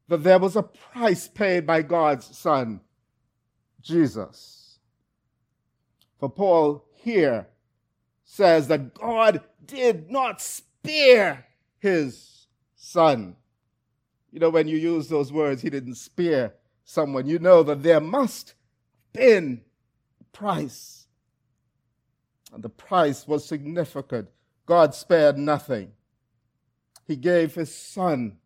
that 0.07 0.23
there 0.23 0.39
was 0.39 0.55
a 0.55 0.63
price 0.63 1.27
paid 1.27 1.67
by 1.67 1.83
God's 1.83 2.37
Son, 2.39 2.81
Jesus. 3.81 4.64
For 6.25 6.31
Paul 6.31 6.87
here 6.95 7.49
says 8.25 8.69
that 8.69 8.95
God 8.95 9.43
did 9.67 10.11
not 10.11 10.41
spare 10.41 11.45
his 11.81 12.47
son. 12.75 13.37
You 14.33 14.41
know, 14.41 14.49
when 14.49 14.67
you 14.67 14.79
use 14.79 15.07
those 15.07 15.31
words, 15.31 15.61
he 15.61 15.69
didn't 15.69 15.97
spare 15.97 16.55
someone, 16.83 17.27
you 17.27 17.39
know 17.39 17.63
that 17.65 17.83
there 17.83 18.01
must 18.01 18.55
have 19.15 19.23
been 19.23 19.61
a 20.19 20.25
price. 20.35 21.09
And 22.55 22.63
the 22.63 22.71
price 22.71 23.29
was 23.29 23.45
significant. 23.45 24.31
God 24.65 24.95
spared 24.95 25.37
nothing. 25.37 25.93
He 27.07 27.17
gave 27.17 27.55
his 27.55 27.75
son 27.75 28.39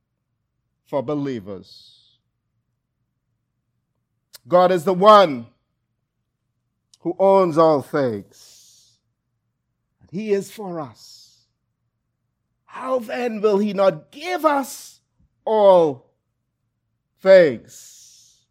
for 0.85 1.01
believers. 1.01 2.19
God 4.49 4.73
is 4.73 4.83
the 4.83 4.95
one 4.95 5.47
who 7.01 7.15
owns 7.19 7.59
all 7.59 7.83
things. 7.83 8.99
And 10.01 10.11
he 10.11 10.33
is 10.33 10.51
for 10.51 10.81
us 10.81 11.19
how 12.79 13.01
then 13.01 13.41
will 13.41 13.59
he 13.59 13.73
not 13.73 14.13
give 14.13 14.45
us 14.45 15.01
all 15.45 16.13
things? 17.21 18.45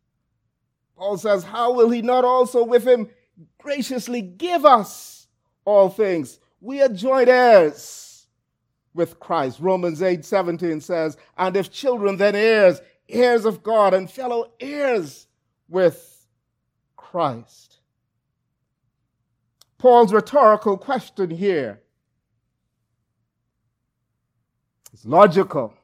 Paul 0.97 1.17
says, 1.17 1.45
How 1.45 1.71
will 1.71 1.89
he 1.89 2.01
not 2.01 2.25
also 2.25 2.65
with 2.65 2.85
him 2.85 3.09
graciously 3.57 4.21
give 4.21 4.65
us 4.65 5.27
all 5.63 5.89
things? 5.89 6.39
We 6.59 6.81
are 6.81 6.89
joint 6.89 7.29
heirs 7.29 8.27
with 8.93 9.17
Christ. 9.17 9.61
Romans 9.61 10.01
8 10.01 10.25
17 10.25 10.81
says, 10.81 11.15
And 11.37 11.55
if 11.55 11.71
children, 11.71 12.17
then 12.17 12.35
heirs, 12.35 12.81
heirs 13.07 13.45
of 13.45 13.63
God, 13.63 13.93
and 13.93 14.11
fellow 14.11 14.51
heirs 14.59 15.27
with 15.69 16.27
Christ. 16.97 17.76
Paul's 19.77 20.11
rhetorical 20.11 20.77
question 20.77 21.29
here 21.29 21.81
It's 24.97 25.05
logical. 25.05 25.75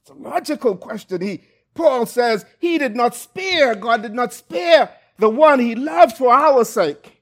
It's 0.00 0.10
a 0.10 0.14
logical 0.14 0.76
question. 0.76 1.20
He, 1.20 1.42
Paul 1.74 2.06
says 2.06 2.46
he 2.60 2.78
did 2.78 2.94
not 2.94 3.16
spare, 3.16 3.74
God 3.74 4.02
did 4.02 4.14
not 4.14 4.32
spare 4.32 4.90
the 5.18 5.28
one 5.28 5.58
he 5.58 5.74
loved 5.74 6.16
for 6.16 6.32
our 6.32 6.64
sake. 6.64 7.20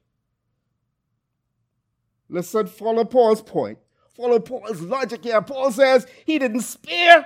Listen, 2.29 2.67
follow 2.67 3.07
Paul's 3.07 3.41
point. 3.41 3.79
Follow 4.15 4.39
Paul's 4.41 4.83
logic 4.83 5.25
here. 5.25 5.41
Paul 5.41 5.73
says 5.73 6.07
he 6.27 6.39
didn't 6.39 6.61
spare 6.61 7.25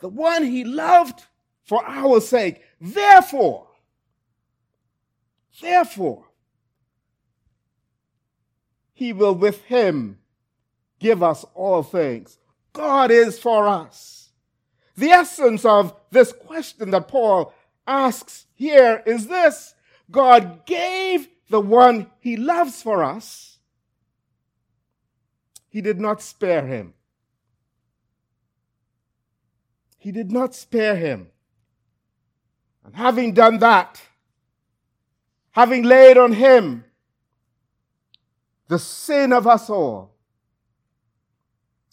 the 0.00 0.08
one 0.08 0.44
he 0.44 0.62
loved 0.62 1.24
for 1.64 1.82
our 1.86 2.20
sake. 2.20 2.60
Therefore, 2.78 3.68
therefore, 5.62 6.26
he 9.02 9.12
will 9.12 9.34
with 9.34 9.64
him 9.64 10.16
give 11.00 11.24
us 11.24 11.44
all 11.54 11.82
things. 11.82 12.38
God 12.72 13.10
is 13.10 13.36
for 13.36 13.66
us. 13.66 14.30
The 14.96 15.10
essence 15.10 15.64
of 15.64 15.92
this 16.12 16.32
question 16.32 16.92
that 16.92 17.08
Paul 17.08 17.52
asks 17.84 18.46
here 18.54 19.02
is 19.04 19.26
this 19.26 19.74
God 20.08 20.64
gave 20.66 21.26
the 21.50 21.60
one 21.60 22.12
he 22.20 22.36
loves 22.36 22.80
for 22.80 23.02
us, 23.02 23.58
he 25.68 25.80
did 25.80 25.98
not 25.98 26.22
spare 26.22 26.64
him. 26.64 26.94
He 29.98 30.12
did 30.12 30.30
not 30.30 30.54
spare 30.54 30.94
him. 30.94 31.26
And 32.84 32.94
having 32.94 33.34
done 33.34 33.58
that, 33.58 34.00
having 35.50 35.82
laid 35.82 36.16
on 36.16 36.34
him 36.34 36.84
the 38.68 38.78
sin 38.78 39.32
of 39.32 39.46
us 39.46 39.68
all, 39.68 40.12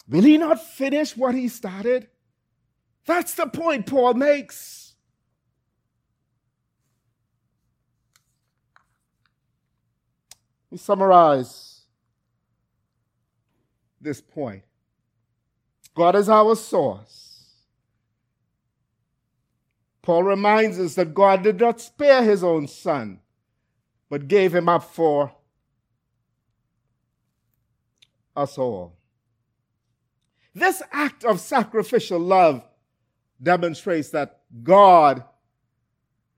Will 0.09 0.23
he 0.23 0.39
not 0.39 0.59
finish 0.59 1.15
what 1.15 1.35
he 1.35 1.47
started? 1.47 2.07
That's 3.05 3.35
the 3.35 3.45
point 3.45 3.85
Paul 3.85 4.15
makes. 4.15 4.95
We 10.71 10.77
summarize 10.77 11.81
this 14.01 14.19
point. 14.19 14.63
God 15.95 16.15
is 16.15 16.27
our 16.27 16.55
source. 16.55 17.55
Paul 20.01 20.23
reminds 20.23 20.79
us 20.79 20.95
that 20.95 21.13
God 21.13 21.43
did 21.43 21.59
not 21.59 21.81
spare 21.81 22.23
his 22.23 22.43
own 22.43 22.67
son, 22.67 23.19
but 24.09 24.27
gave 24.27 24.55
him 24.55 24.67
up 24.69 24.83
for 24.83 25.33
us 28.39 28.57
all. 28.57 28.97
This 30.55 30.81
act 30.91 31.23
of 31.23 31.39
sacrificial 31.39 32.19
love 32.19 32.63
demonstrates 33.41 34.09
that 34.09 34.41
God 34.63 35.23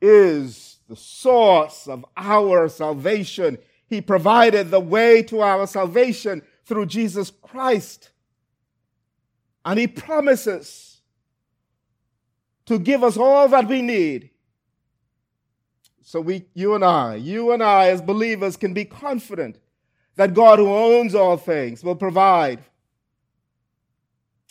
is 0.02 0.80
the 0.90 0.96
source 0.96 1.88
of 1.88 2.06
our 2.18 2.68
salvation. 2.68 3.58
He 3.88 4.02
provided 4.02 4.70
the 4.70 4.80
way 4.80 5.24
to 5.24 5.42
our 5.42 5.66
salvation 5.68 6.42
through 6.66 6.88
Jesus 6.88 7.32
Christ. 7.32 8.12
And 9.64 9.80
He 9.80 9.88
promises 9.88 11.02
to 12.66 12.80
give 12.80 13.04
us 13.04 13.18
all 13.18 13.48
that 13.50 13.68
we 13.68 13.82
need. 13.82 14.32
So 16.02 16.20
we, 16.20 16.46
you 16.54 16.76
and 16.76 16.84
I, 16.84 17.16
you 17.16 17.52
and 17.52 17.64
I 17.64 17.88
as 17.90 18.02
believers 18.02 18.58
can 18.58 18.74
be 18.74 18.86
confident 18.86 19.60
that 20.22 20.36
God 20.36 20.60
who 20.60 20.68
owns 20.72 21.16
all 21.16 21.36
things 21.36 21.84
will 21.84 21.96
provide 21.96 22.60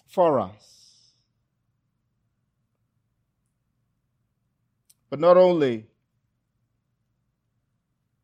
for 0.09 0.41
us. 0.41 1.13
But 5.09 5.21
not 5.21 5.37
only 5.37 5.87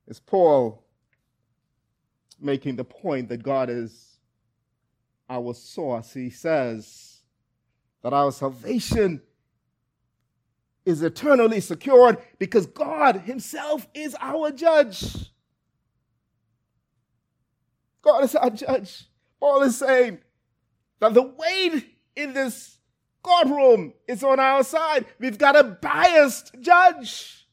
is 0.09 0.19
Paul 0.19 0.83
making 2.41 2.75
the 2.75 2.83
point 2.83 3.29
that 3.29 3.45
God 3.45 3.71
is 3.71 4.19
our 5.31 5.55
source, 5.55 6.13
he 6.13 6.31
says 6.31 7.21
that 8.03 8.13
our 8.13 8.33
salvation 8.33 9.23
is 10.85 11.01
eternally 11.01 11.61
secured 11.61 12.19
because 12.41 12.67
God 12.67 13.21
Himself 13.21 13.87
is 13.95 14.17
our 14.21 14.51
judge. 14.51 15.31
God 18.07 18.23
is 18.23 18.37
our 18.37 18.51
judge. 18.51 19.05
Paul 19.41 19.63
is 19.63 19.77
saying 19.77 20.19
that 21.01 21.13
the 21.13 21.25
weight 21.25 21.85
in 22.15 22.35
this 22.35 22.79
courtroom 23.21 23.95
is 24.07 24.23
on 24.23 24.39
our 24.39 24.63
side. 24.63 25.07
We've 25.19 25.37
got 25.37 25.57
a 25.57 25.65
biased 25.65 26.55
judge. 26.61 27.49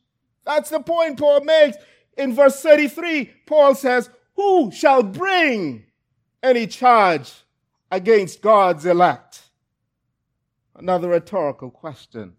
That's 0.46 0.70
the 0.70 0.80
point 0.80 1.18
Paul 1.18 1.42
makes. 1.42 1.78
In 2.20 2.36
verse 2.36 2.62
33, 2.62 3.32
Paul 3.48 3.74
says, 3.74 4.12
Who 4.36 4.72
shall 4.72 5.02
bring 5.02 5.86
any 6.44 6.68
charge 6.68 7.34
against 7.90 8.44
God's 8.44 8.86
elect? 8.86 9.42
Another 10.76 11.10
rhetorical 11.10 11.72
question. 11.72 12.34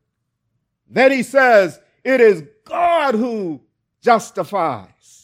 Then 0.89 1.11
he 1.11 1.25
says, 1.25 1.81
It 2.05 2.21
is 2.21 2.45
God 2.65 3.17
who 3.17 3.61
justifies. 4.01 5.24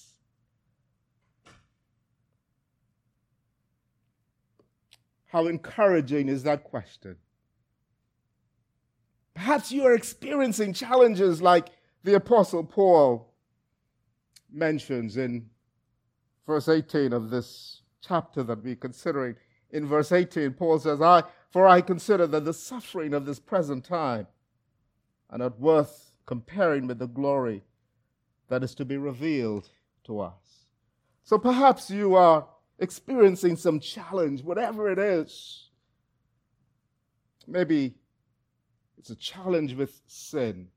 How 5.31 5.47
encouraging 5.47 6.29
is 6.29 6.43
that 6.43 6.65
question? 6.65 7.17
Perhaps 9.35 9.71
you 9.71 9.85
are 9.85 9.95
experiencing 9.95 10.73
challenges 10.73 11.41
like 11.41 11.69
the 12.03 12.15
Apostle 12.15 12.65
Paul 12.65 13.33
mentions 14.53 15.17
in 15.17 15.47
verse 16.47 16.69
18 16.69 17.13
of 17.13 17.31
this 17.31 17.83
chapter 18.01 18.43
that 18.43 18.65
we're 18.65 18.75
considering. 18.75 19.37
In 19.71 19.87
verse 19.87 20.11
18, 20.11 20.55
Paul 20.55 20.81
says, 20.81 21.01
I, 21.01 21.23
For 21.51 21.69
I 21.69 21.81
consider 21.81 22.27
that 22.27 22.45
the 22.45 22.53
suffering 22.53 23.15
of 23.15 23.25
this 23.25 23.39
present 23.39 23.85
time 23.85 24.27
are 25.31 25.39
not 25.39 25.61
worth 25.61 26.11
comparing 26.27 26.89
with 26.89 26.99
the 26.99 27.07
glory 27.07 27.63
that 28.49 28.65
is 28.65 28.75
to 28.75 28.85
be 28.85 28.97
revealed 28.97 29.69
to 30.05 30.19
us. 30.19 30.67
So 31.23 31.39
perhaps 31.39 31.89
you 31.89 32.17
are 32.17 32.49
experiencing 32.81 33.57
some 33.57 33.79
challenge, 33.79 34.43
whatever 34.43 34.91
it 34.91 34.99
is. 34.99 35.69
Maybe 37.47 37.95
it's 38.99 39.11
a 39.11 39.17
challenge 39.17 39.75
with 39.75 40.01
sin. 40.07 40.69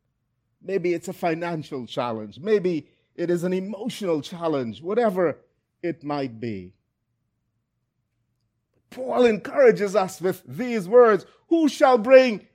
Maybe 0.62 0.94
it's 0.94 1.08
a 1.08 1.14
financial 1.14 1.88
challenge. 1.88 2.40
Maybe 2.40 2.88
it 3.16 3.30
is 3.30 3.44
an 3.44 3.54
emotional 3.54 4.22
challenge, 4.22 4.82
whatever 4.82 5.40
it 5.82 6.04
might 6.04 6.40
be. 6.40 6.74
Paul 8.90 9.26
encourages 9.26 9.96
us 9.96 10.22
with 10.22 10.44
these 10.46 10.88
words 10.88 11.26
Who 11.48 11.68
shall 11.68 11.98
bring 11.98 12.48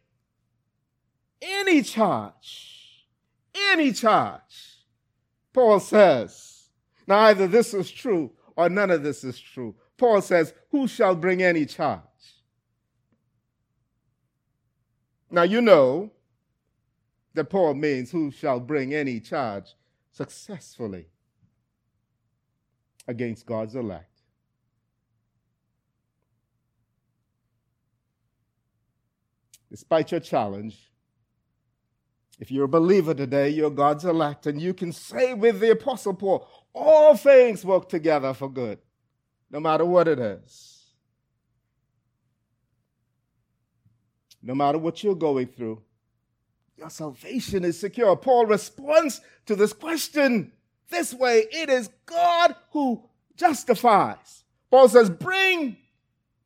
any 1.41 1.83
charge? 1.83 3.07
Any 3.73 3.93
charge. 3.93 4.85
Paul 5.53 5.81
says. 5.81 6.71
Now, 7.07 7.21
either 7.21 7.47
this 7.47 7.73
is 7.73 7.91
true 7.91 8.33
or 8.59 8.69
none 8.69 8.91
of 8.91 9.05
this 9.05 9.23
is 9.23 9.39
true. 9.39 9.77
Paul 9.97 10.21
says, 10.21 10.53
Who 10.73 10.89
shall 10.89 11.15
bring 11.15 11.43
any 11.43 11.65
charge? 11.65 12.03
Now 15.31 15.45
you 15.45 15.61
know 15.61 16.11
that 17.35 17.45
Paul 17.45 17.75
means 17.75 18.11
who 18.11 18.33
shall 18.33 18.59
bring 18.59 18.93
any 18.93 19.21
charge 19.21 19.77
successfully 20.11 21.07
against 23.07 23.47
God's 23.47 23.77
elect. 23.77 24.23
Despite 29.71 30.11
your 30.11 30.21
challenge, 30.21 30.91
if 32.41 32.51
you're 32.51 32.65
a 32.65 32.69
believer 32.69 33.15
today, 33.15 33.51
you're 33.51 33.71
God's 33.71 34.05
elect, 34.05 34.47
and 34.47 34.61
you 34.61 34.75
can 34.75 34.93
say 34.93 35.35
with 35.35 35.61
the 35.61 35.71
Apostle 35.71 36.15
Paul, 36.15 36.49
all 36.79 37.17
things 37.17 37.65
work 37.65 37.89
together 37.89 38.33
for 38.35 38.49
good, 38.51 38.79
no 39.51 39.61
matter 39.61 39.85
what 39.85 40.09
it 40.09 40.19
is. 40.19 40.75
No 44.41 44.55
matter 44.55 44.79
what 44.79 45.03
you're 45.03 45.15
going 45.15 45.49
through, 45.49 45.83
your 46.77 46.91
salvation 46.91 47.65
is 47.65 47.79
secure. 47.79 48.15
Paul 48.17 48.47
responds 48.47 49.21
to 49.47 49.57
this 49.57 49.73
question 49.73 50.53
this 50.91 51.13
way 51.13 51.47
it 51.51 51.69
is 51.69 51.91
God 52.07 52.55
who 52.71 53.03
justifies. 53.37 54.45
Paul 54.71 54.89
says, 54.89 55.11
Bring, 55.11 55.77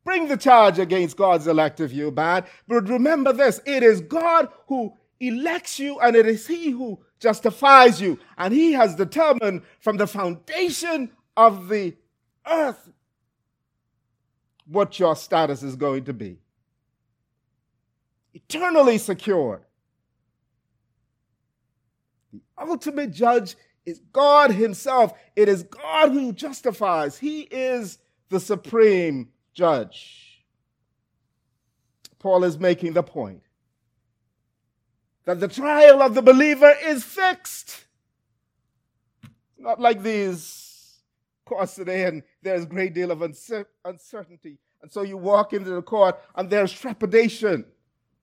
bring 0.03 0.27
the 0.27 0.37
charge 0.37 0.79
against 0.79 1.17
God's 1.17 1.47
elect 1.47 1.79
if 1.79 1.93
you're 1.93 2.11
bad. 2.11 2.45
But 2.67 2.89
remember 2.89 3.33
this 3.33 3.61
it 3.65 3.83
is 3.83 4.01
God 4.01 4.49
who 4.67 4.93
elects 5.19 5.79
you, 5.79 5.99
and 5.99 6.15
it 6.15 6.25
is 6.25 6.47
He 6.47 6.71
who 6.71 6.99
justifies 7.23 8.01
you. 8.01 8.19
And 8.37 8.53
He 8.53 8.73
has 8.73 8.95
determined 8.95 9.63
from 9.79 9.97
the 9.97 10.05
foundation 10.05 11.09
of 11.35 11.69
the 11.69 11.95
earth 12.45 12.89
what 14.67 14.99
your 14.99 15.15
status 15.15 15.63
is 15.63 15.75
going 15.75 16.03
to 16.03 16.13
be. 16.13 16.37
Eternally 18.33 18.97
secured. 18.97 19.61
The 22.33 22.41
ultimate 22.57 23.11
judge 23.11 23.55
is 23.85 24.01
God 24.11 24.51
Himself. 24.51 25.13
It 25.35 25.47
is 25.47 25.63
God 25.63 26.11
who 26.11 26.33
justifies. 26.33 27.17
He 27.17 27.41
is 27.41 27.99
the 28.29 28.39
supreme 28.39 29.29
judge. 29.53 30.43
Paul 32.19 32.43
is 32.43 32.59
making 32.59 32.93
the 32.93 33.03
point 33.03 33.42
that 35.25 35.39
the 35.39 35.47
trial 35.47 36.01
of 36.01 36.15
the 36.15 36.21
believer 36.21 36.73
is 36.83 37.03
fixed. 37.03 37.85
Not 39.57 39.79
like 39.79 40.03
these 40.03 40.99
courts 41.45 41.75
today, 41.75 42.05
and 42.05 42.23
there's 42.41 42.63
a 42.63 42.67
great 42.67 42.93
deal 42.93 43.11
of 43.11 43.21
uncertainty. 43.21 44.57
And 44.81 44.91
so 44.91 45.01
you 45.01 45.17
walk 45.17 45.53
into 45.53 45.69
the 45.69 45.81
court 45.81 46.19
and 46.35 46.49
there's 46.49 46.73
trepidation. 46.73 47.65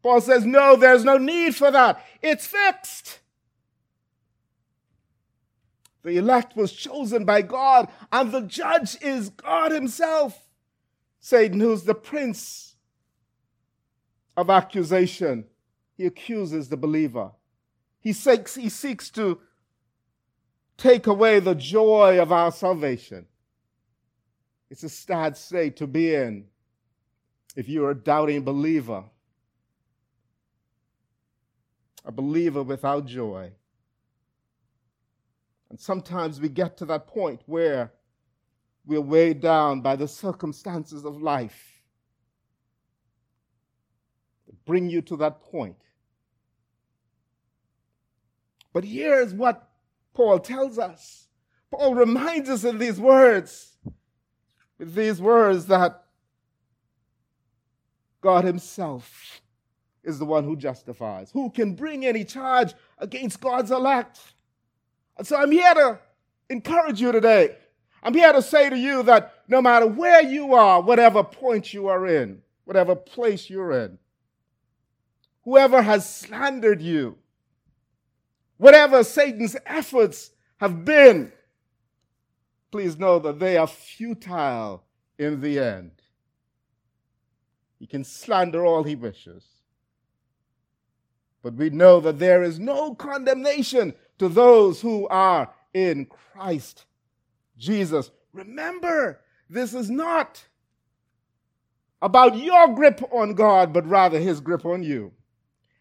Paul 0.03 0.21
says, 0.21 0.45
No, 0.45 0.77
there's 0.77 1.05
no 1.05 1.17
need 1.17 1.57
for 1.57 1.71
that. 1.71 2.05
It's 2.21 2.47
fixed. 2.47 3.21
The 6.03 6.17
elect 6.17 6.57
was 6.57 6.73
chosen 6.73 7.25
by 7.25 7.43
God, 7.43 7.89
and 8.11 8.33
the 8.33 8.41
judge 8.43 8.97
is 9.03 9.31
God 9.31 9.73
Himself. 9.73 10.49
Satan, 11.21 11.61
who's 11.61 11.83
the 11.83 11.95
prince 11.95 12.77
of 14.37 14.49
accusation, 14.49 15.45
he 16.01 16.07
accuses 16.07 16.71
the 16.71 16.79
believer. 16.79 17.31
He 18.01 18.15
seeks, 18.15 18.55
he 18.55 18.71
seeks 18.71 19.11
to 19.11 19.39
take 20.79 21.07
away 21.07 21.41
the 21.41 21.55
joy 21.55 22.19
of 22.23 22.33
our 22.33 22.51
salvation. 22.51 23.27
It's 24.71 24.83
a 24.83 24.89
sad 24.89 25.37
state 25.37 25.77
to 25.77 25.87
be 25.87 26.15
in 26.15 26.47
if 27.55 27.69
you're 27.69 27.91
a 27.91 27.95
doubting 27.95 28.45
believer, 28.45 29.05
a 32.07 32.13
believer 32.13 32.63
without 32.63 33.05
joy. 33.05 33.53
And 35.69 35.79
sometimes 35.79 36.41
we 36.41 36.49
get 36.49 36.79
to 36.79 36.87
that 36.87 37.09
point 37.09 37.43
where 37.45 37.93
we're 38.87 39.03
weighed 39.03 39.43
down 39.43 39.83
by 39.83 39.97
the 39.97 40.09
circumstances 40.09 41.05
of 41.05 41.21
life. 41.21 41.83
Bring 44.65 44.89
you 44.89 45.03
to 45.03 45.17
that 45.19 45.43
point. 45.43 45.77
But 48.73 48.85
here's 48.85 49.35
what 49.35 49.69
Paul 50.15 50.39
tells 50.39 50.79
us. 50.79 51.29
Paul 51.71 51.95
reminds 51.95 52.49
us 52.49 52.65
in 52.65 52.79
these 52.79 53.01
words, 53.01 53.77
with 54.79 54.95
these 54.95 55.21
words 55.21 55.67
that 55.67 56.05
God 58.21 58.45
Himself 58.45 59.41
is 60.03 60.19
the 60.19 60.25
one 60.25 60.45
who 60.45 60.57
justifies. 60.57 61.31
Who 61.31 61.51
can 61.51 61.75
bring 61.75 62.05
any 62.07 62.25
charge 62.25 62.75
against 62.99 63.41
God's 63.41 63.71
elect? 63.71 64.19
And 65.17 65.27
so 65.27 65.37
I'm 65.37 65.51
here 65.51 65.75
to 65.75 65.99
encourage 66.49 67.01
you 67.01 67.13
today. 67.13 67.57
I'm 68.03 68.15
here 68.15 68.33
to 68.33 68.43
say 68.43 68.71
to 68.71 68.77
you 68.77 69.03
that 69.05 69.35
no 69.47 69.61
matter 69.61 69.87
where 69.87 70.23
you 70.23 70.55
are, 70.55 70.81
whatever 70.81 71.23
point 71.23 71.75
you 71.75 71.89
are 71.89 72.07
in, 72.07 72.43
whatever 72.65 72.97
place 72.97 73.51
you're 73.51 73.73
in, 73.73 73.99
whoever 75.45 75.83
has 75.83 76.09
slandered 76.09 76.81
you, 76.81 77.19
whatever 78.61 79.03
Satan's 79.03 79.57
efforts 79.65 80.33
have 80.59 80.85
been, 80.85 81.33
please 82.71 82.99
know 82.99 83.19
that 83.19 83.39
they 83.39 83.57
are 83.57 83.67
futile 83.67 84.85
in 85.19 85.41
the 85.41 85.59
end. 85.59 85.93
He 87.79 87.87
can 87.87 88.05
slander 88.05 88.65
all 88.65 88.83
he 88.83 88.95
wishes. 88.95 89.45
But 91.43 91.55
we 91.55 91.71
know 91.71 92.01
that 92.01 92.19
there 92.19 92.43
is 92.43 92.59
no 92.59 92.95
condemnation 92.95 93.95
to 94.19 94.29
those 94.29 94.83
who 94.83 95.09
are 95.09 95.51
in 95.73 96.05
Christ 96.05 96.85
Jesus. 97.57 98.11
Remember, 98.35 99.21
this 99.49 99.73
is 99.73 99.89
not 99.89 100.45
about 102.03 102.37
your 102.37 102.75
grip 102.75 103.03
on 103.11 103.33
God, 103.33 103.73
but 103.73 103.87
rather 103.87 104.19
his 104.19 104.41
grip 104.41 104.67
on 104.67 104.83
you. 104.83 105.13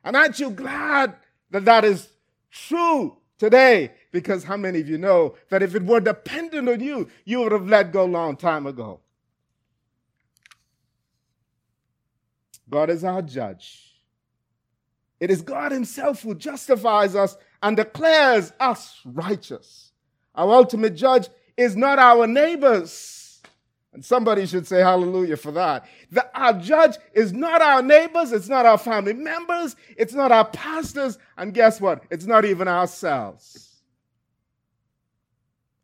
And 0.06 0.16
aren't 0.16 0.40
you 0.40 0.50
glad 0.50 1.16
that 1.52 1.66
that 1.66 1.84
is 1.84 2.08
true 2.52 3.18
today? 3.38 3.92
Because 4.12 4.44
how 4.44 4.58
many 4.58 4.80
of 4.82 4.90
you 4.90 4.98
know 4.98 5.36
that 5.50 5.64
if 5.64 5.76
it 5.76 5.84
were 5.84 6.00
dependent 6.00 6.70
on 6.70 6.80
you, 6.80 7.08
you 7.26 7.42
would 7.42 7.52
have 7.52 7.68
let 7.68 7.92
go 7.92 8.06
long 8.06 8.36
time 8.36 8.68
ago? 8.68 9.00
God 12.70 12.90
is 12.90 13.04
our 13.04 13.22
judge. 13.22 13.86
It 15.20 15.32
is 15.32 15.42
God 15.42 15.72
Himself 15.72 16.22
who 16.22 16.36
justifies 16.36 17.16
us 17.16 17.36
and 17.62 17.76
declares 17.76 18.54
us 18.60 19.02
righteous. 19.04 19.92
Our 20.36 20.54
ultimate 20.54 20.96
judge 20.96 21.30
is 21.58 21.76
not 21.76 22.00
our 22.00 22.26
neighbors. 22.26 23.19
And 23.94 24.06
somebody 24.06 24.46
should 24.46 24.68
say 24.68 24.80
hallelujah 24.80 25.38
for 25.38 25.52
that. 25.52 25.86
The, 26.12 26.30
our 26.40 26.54
judge 26.54 26.98
is 27.14 27.34
not 27.34 27.62
our 27.62 27.82
neighbors, 27.82 28.32
it's 28.32 28.48
not 28.48 28.66
our 28.66 28.78
family 28.78 29.14
members, 29.14 29.76
it's 29.98 30.14
not 30.14 30.32
our 30.32 30.46
pastors, 30.46 31.18
and 31.38 31.54
guess 31.54 31.82
what? 31.82 32.04
It's 32.12 32.26
not 32.26 32.46
even 32.46 32.68
ourselves. 32.68 33.82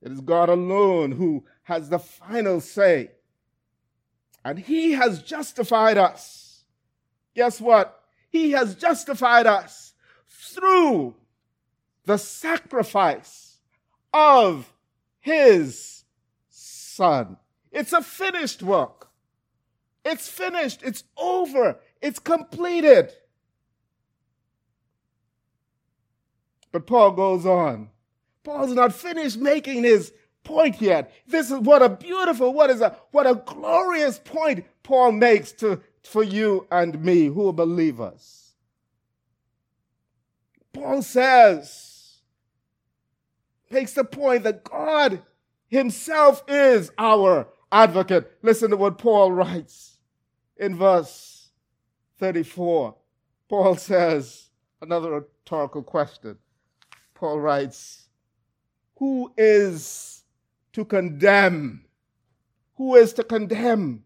It 0.03 0.11
is 0.11 0.21
God 0.21 0.49
alone 0.49 1.13
who 1.13 1.45
has 1.63 1.89
the 1.89 1.97
final 1.97 2.61
say. 2.61 3.09
And 4.43 4.59
He 4.59 4.91
has 4.91 5.23
justified 5.23 5.97
us. 5.97 6.63
Guess 7.35 7.59
what? 7.59 8.03
He 8.29 8.51
has 8.51 8.75
justified 8.75 9.47
us 9.47 9.93
through 10.27 11.15
the 12.05 12.17
sacrifice 12.17 13.57
of 14.13 14.71
his 15.19 16.03
son. 16.49 17.37
It's 17.75 17.91
a 17.91 18.01
finished 18.01 18.63
work. 18.63 19.09
It's 20.05 20.29
finished. 20.29 20.81
It's 20.81 21.03
over. 21.17 21.77
It's 22.01 22.19
completed. 22.19 23.11
But 26.71 26.88
Paul 26.88 27.11
goes 27.11 27.45
on. 27.45 27.89
Paul's 28.45 28.73
not 28.73 28.93
finished 28.93 29.38
making 29.38 29.83
his 29.83 30.13
point 30.45 30.81
yet. 30.81 31.11
This 31.27 31.51
is 31.51 31.59
what 31.59 31.81
a 31.81 31.89
beautiful, 31.89 32.53
what 32.53 32.69
is 32.69 32.79
a, 32.79 32.95
what 33.11 33.27
a 33.27 33.35
glorious 33.35 34.19
point 34.19 34.63
Paul 34.81 35.11
makes 35.11 35.51
to, 35.53 35.81
for 36.01 36.23
you 36.23 36.67
and 36.71 37.03
me 37.03 37.25
who 37.25 37.49
are 37.49 37.53
believers. 37.53 38.53
Paul 40.71 41.01
says, 41.01 42.19
makes 43.69 43.91
the 43.93 44.05
point 44.05 44.43
that 44.43 44.63
God 44.63 45.21
Himself 45.67 46.41
is 46.47 46.89
our 46.97 47.47
advocate. 47.71 48.32
Listen 48.41 48.69
to 48.71 48.78
what 48.78 48.97
Paul 48.97 49.32
writes 49.32 49.97
in 50.58 50.75
verse 50.75 51.49
34. 52.19 52.95
Paul 53.49 53.75
says, 53.75 54.49
another 54.82 55.12
rhetorical 55.12 55.84
question. 55.84 56.38
Paul 57.13 57.39
writes, 57.39 58.08
Who 58.97 59.32
is 59.38 60.23
to 60.73 60.86
condemn? 60.86 61.86
Who 62.75 62.95
is 62.95 63.13
to 63.13 63.23
condemn? 63.23 64.04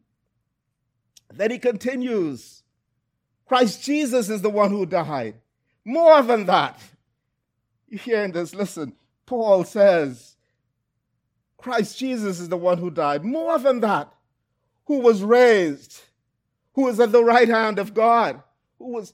Then 1.34 1.52
he 1.52 1.60
continues, 1.60 2.64
Christ 3.46 3.84
Jesus 3.84 4.30
is 4.30 4.42
the 4.42 4.50
one 4.50 4.72
who 4.72 4.86
died. 4.86 5.36
More 5.86 6.22
than 6.22 6.46
that, 6.46 6.80
you 7.88 7.98
hearing 7.98 8.32
this? 8.32 8.54
Listen, 8.54 8.94
Paul 9.26 9.64
says 9.64 10.36
Christ 11.60 11.98
Jesus 11.98 12.40
is 12.40 12.50
the 12.50 12.58
one 12.58 12.78
who 12.78 12.90
died. 12.90 13.24
More 13.24 13.60
than 13.60 13.82
that, 13.82 14.14
who 14.86 15.00
was 15.00 15.22
raised, 15.22 16.02
who 16.74 16.88
is 16.88 17.00
at 17.00 17.12
the 17.12 17.24
right 17.24 17.50
hand 17.50 17.78
of 17.78 17.94
God, 17.94 18.42
who 18.78 18.94
was, 18.94 19.14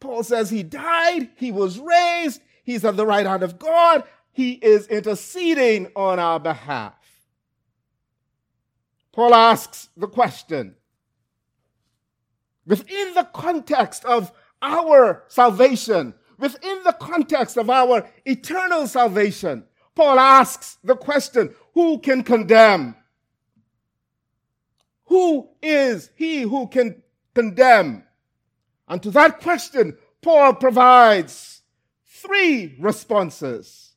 Paul 0.00 0.22
says 0.22 0.50
he 0.50 0.62
died, 0.62 1.30
he 1.36 1.52
was 1.52 1.78
raised, 1.78 2.42
he's 2.64 2.84
at 2.84 2.96
the 2.96 3.06
right 3.06 3.26
hand 3.26 3.42
of 3.42 3.58
God, 3.58 4.04
he 4.32 4.52
is 4.52 4.86
interceding 4.88 5.90
on 5.94 6.18
our 6.18 6.40
behalf. 6.40 6.94
Paul 9.12 9.34
asks 9.34 9.88
the 9.96 10.08
question 10.08 10.74
within 12.66 13.14
the 13.14 13.28
context 13.32 14.04
of 14.04 14.32
our 14.62 15.24
salvation, 15.28 16.14
within 16.38 16.82
the 16.84 16.92
context 16.92 17.56
of 17.56 17.70
our 17.70 18.08
eternal 18.24 18.86
salvation, 18.86 19.64
Paul 19.94 20.18
asks 20.18 20.78
the 20.82 20.96
question 20.96 21.54
who 21.74 21.98
can 21.98 22.22
condemn? 22.22 22.96
Who 25.06 25.48
is 25.62 26.10
he 26.16 26.42
who 26.42 26.68
can 26.68 27.02
condemn? 27.34 28.04
And 28.88 29.02
to 29.02 29.10
that 29.12 29.40
question, 29.40 29.96
Paul 30.22 30.54
provides 30.54 31.62
three 32.06 32.76
responses. 32.78 33.94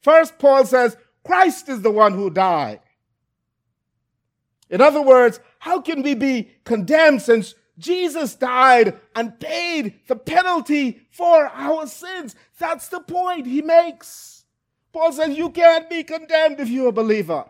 First, 0.00 0.38
Paul 0.38 0.66
says, 0.66 0.96
Christ 1.24 1.68
is 1.68 1.82
the 1.82 1.90
one 1.90 2.12
who 2.12 2.30
died. 2.30 2.80
In 4.68 4.80
other 4.80 5.02
words, 5.02 5.40
how 5.58 5.80
can 5.80 6.02
we 6.02 6.14
be 6.14 6.50
condemned 6.64 7.22
since 7.22 7.54
Jesus 7.78 8.34
died 8.34 8.98
and 9.16 9.38
paid 9.40 10.00
the 10.06 10.16
penalty 10.16 11.06
for 11.10 11.48
our 11.48 11.86
sins. 11.86 12.34
That's 12.58 12.88
the 12.88 13.00
point 13.00 13.46
he 13.46 13.62
makes. 13.62 14.33
Paul 14.94 15.12
says 15.12 15.36
you 15.36 15.50
can't 15.50 15.90
be 15.90 16.04
condemned 16.04 16.60
if 16.60 16.68
you're 16.68 16.88
a 16.88 16.92
believer. 16.92 17.44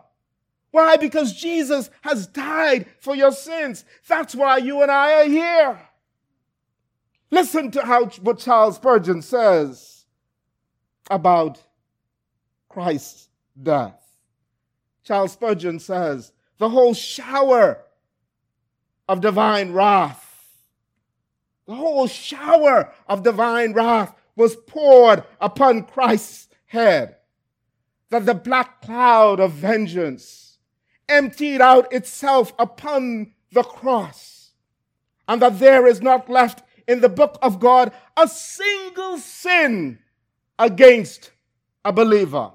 Why? 0.71 0.97
Because 0.97 1.31
Jesus 1.31 1.91
has 2.01 2.25
died 2.25 2.87
for 2.99 3.15
your 3.15 3.31
sins. 3.31 3.85
That's 4.07 4.33
why 4.33 4.57
you 4.57 4.81
and 4.81 4.91
I 4.91 5.21
are 5.21 5.29
here. 5.29 5.79
Listen 7.29 7.69
to 7.71 7.85
how 7.85 8.07
what 8.23 8.39
Charles 8.39 8.77
Spurgeon 8.77 9.21
says 9.21 10.05
about 11.11 11.61
Christ's 12.67 13.29
death. 13.61 14.01
Charles 15.03 15.33
Spurgeon 15.33 15.77
says, 15.77 16.33
the 16.57 16.69
whole 16.69 16.95
shower 16.95 17.83
of 19.07 19.21
divine 19.21 19.71
wrath. 19.71 20.23
The 21.67 21.75
whole 21.75 22.07
shower 22.07 22.91
of 23.07 23.21
divine 23.21 23.73
wrath 23.73 24.15
was 24.35 24.55
poured 24.55 25.23
upon 25.39 25.83
Christ's 25.83 26.47
head. 26.65 27.17
That 28.09 28.25
the 28.25 28.35
black 28.35 28.81
cloud 28.81 29.39
of 29.39 29.51
vengeance 29.51 30.57
emptied 31.09 31.61
out 31.61 31.91
itself 31.91 32.53
upon 32.59 33.33
the 33.51 33.63
cross. 33.63 34.51
And 35.27 35.41
that 35.41 35.59
there 35.59 35.87
is 35.87 36.01
not 36.01 36.29
left 36.29 36.63
in 36.87 37.01
the 37.01 37.09
book 37.09 37.37
of 37.41 37.59
God 37.59 37.91
a 38.15 38.27
single 38.27 39.17
sin 39.17 39.99
against 40.59 41.31
a 41.83 41.91
believer. 41.91 42.51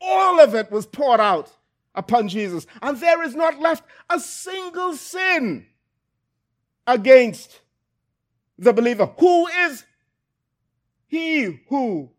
All 0.00 0.40
of 0.40 0.54
it 0.54 0.70
was 0.70 0.86
poured 0.86 1.20
out 1.20 1.50
upon 1.94 2.28
Jesus. 2.28 2.66
And 2.82 2.98
there 2.98 3.22
is 3.22 3.34
not 3.34 3.60
left 3.60 3.84
a 4.10 4.20
single 4.20 4.94
sin 4.94 5.66
against 6.86 7.60
the 8.58 8.72
believer. 8.72 9.06
Who 9.18 9.46
is 9.46 9.84
he 11.06 11.60
who 11.68 12.10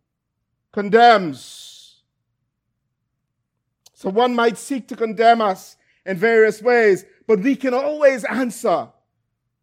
condemns? 0.76 2.02
So 3.94 4.10
one 4.10 4.36
might 4.36 4.58
seek 4.58 4.90
to 4.90 4.96
condemn 4.98 5.40
us 5.42 5.78
in 6.06 6.18
various 6.18 6.62
ways, 6.62 7.06
but 7.26 7.40
we 7.40 7.56
can 7.56 7.74
always 7.74 8.26
answer 8.26 8.90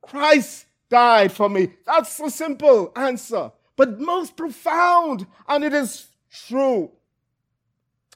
Christ 0.01 0.67
died 0.89 1.31
for 1.31 1.51
me. 1.51 1.75
That's 1.85 2.19
a 2.19 2.31
simple 2.31 2.93
answer, 2.97 3.53
but 3.77 4.01
most 4.01 4.37
profound, 4.37 5.27
and 5.47 5.63
it 5.63 5.75
is 5.75 6.09
true. 6.49 6.91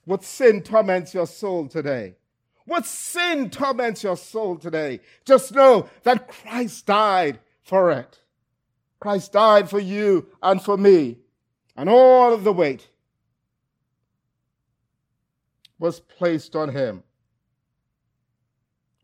What 0.07 0.25
sin 0.25 0.63
torments 0.63 1.13
your 1.13 1.27
soul 1.27 1.69
today? 1.69 2.17
What 2.65 2.87
sin 2.87 3.51
torments 3.51 4.03
your 4.03 4.17
soul 4.17 4.57
today? 4.57 5.01
Just 5.27 5.55
know 5.55 5.89
that 6.03 6.29
Christ 6.29 6.87
died 6.87 7.41
for 7.63 7.93
it. 7.93 8.21
Christ 8.99 9.33
died 9.33 9.69
for 9.69 9.79
you 9.79 10.29
and 10.43 10.63
for 10.63 10.79
me. 10.79 11.19
And 11.77 11.89
all 11.89 12.33
of 12.33 12.45
the 12.45 12.53
weight 12.53 12.89
was 15.79 16.01
placed 16.01 16.57
on 16.57 16.71
him. 16.71 17.03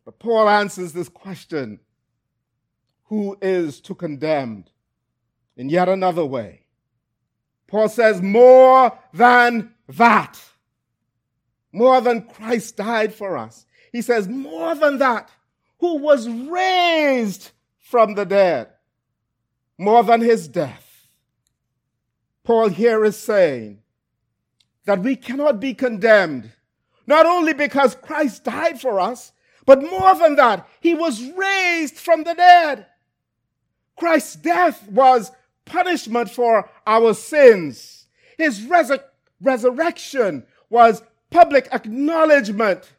But 0.04 0.18
Paul 0.18 0.48
answers 0.48 0.92
this 0.92 1.08
question 1.08 1.80
who 3.04 3.36
is 3.42 3.80
to 3.82 3.94
condemn? 3.94 4.64
In 5.54 5.68
yet 5.68 5.86
another 5.86 6.24
way, 6.24 6.62
Paul 7.66 7.90
says, 7.90 8.22
more 8.22 8.98
than 9.12 9.74
that. 9.88 10.40
More 11.72 12.00
than 12.00 12.22
Christ 12.22 12.78
died 12.78 13.14
for 13.14 13.36
us. 13.36 13.66
He 13.92 14.00
says, 14.00 14.28
more 14.28 14.74
than 14.74 14.96
that, 14.98 15.30
who 15.78 15.98
was 15.98 16.26
raised 16.28 17.50
from 17.78 18.14
the 18.14 18.24
dead. 18.24 18.68
More 19.76 20.02
than 20.02 20.22
his 20.22 20.48
death. 20.48 20.81
Paul 22.44 22.68
here 22.68 23.04
is 23.04 23.18
saying 23.18 23.82
that 24.84 25.02
we 25.02 25.16
cannot 25.16 25.60
be 25.60 25.74
condemned, 25.74 26.52
not 27.06 27.26
only 27.26 27.52
because 27.52 27.94
Christ 27.94 28.44
died 28.44 28.80
for 28.80 28.98
us, 28.98 29.32
but 29.64 29.82
more 29.82 30.14
than 30.16 30.36
that, 30.36 30.68
he 30.80 30.94
was 30.94 31.22
raised 31.22 31.96
from 31.96 32.24
the 32.24 32.34
dead. 32.34 32.86
Christ's 33.96 34.36
death 34.36 34.88
was 34.88 35.30
punishment 35.64 36.30
for 36.30 36.68
our 36.86 37.14
sins. 37.14 38.06
His 38.36 38.60
resur- 38.60 39.04
resurrection 39.40 40.44
was 40.68 41.02
public 41.30 41.68
acknowledgement 41.72 42.92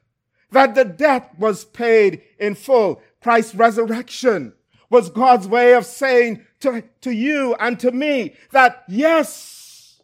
that 0.52 0.76
the 0.76 0.86
debt 0.86 1.38
was 1.38 1.66
paid 1.66 2.22
in 2.40 2.56
full. 2.56 3.02
Christ's 3.22 3.56
resurrection 3.56 4.54
was 4.90 5.10
God's 5.10 5.48
way 5.48 5.74
of 5.74 5.86
saying 5.86 6.46
to, 6.64 6.84
to 7.02 7.12
you 7.12 7.56
and 7.60 7.80
to 7.80 7.92
me 7.92 8.36
that 8.52 8.84
yes, 8.88 10.02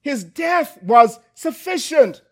his 0.00 0.24
death 0.24 0.82
was 0.82 1.20
sufficient. 1.34 2.22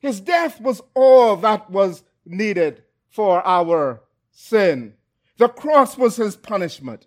His 0.00 0.20
death 0.20 0.60
was 0.60 0.80
all 0.94 1.36
that 1.36 1.70
was 1.70 2.02
needed 2.24 2.82
for 3.10 3.46
our 3.46 4.02
sin. 4.30 4.94
The 5.36 5.48
cross 5.48 5.98
was 5.98 6.16
his 6.16 6.36
punishment, 6.36 7.06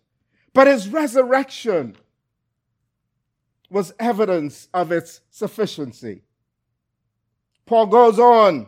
but 0.54 0.68
his 0.68 0.90
resurrection 0.90 1.96
was 3.70 3.94
evidence 4.00 4.68
of 4.74 4.92
its 4.92 5.22
sufficiency. 5.30 6.22
Paul 7.66 7.88
goes 7.88 8.20
on 8.20 8.68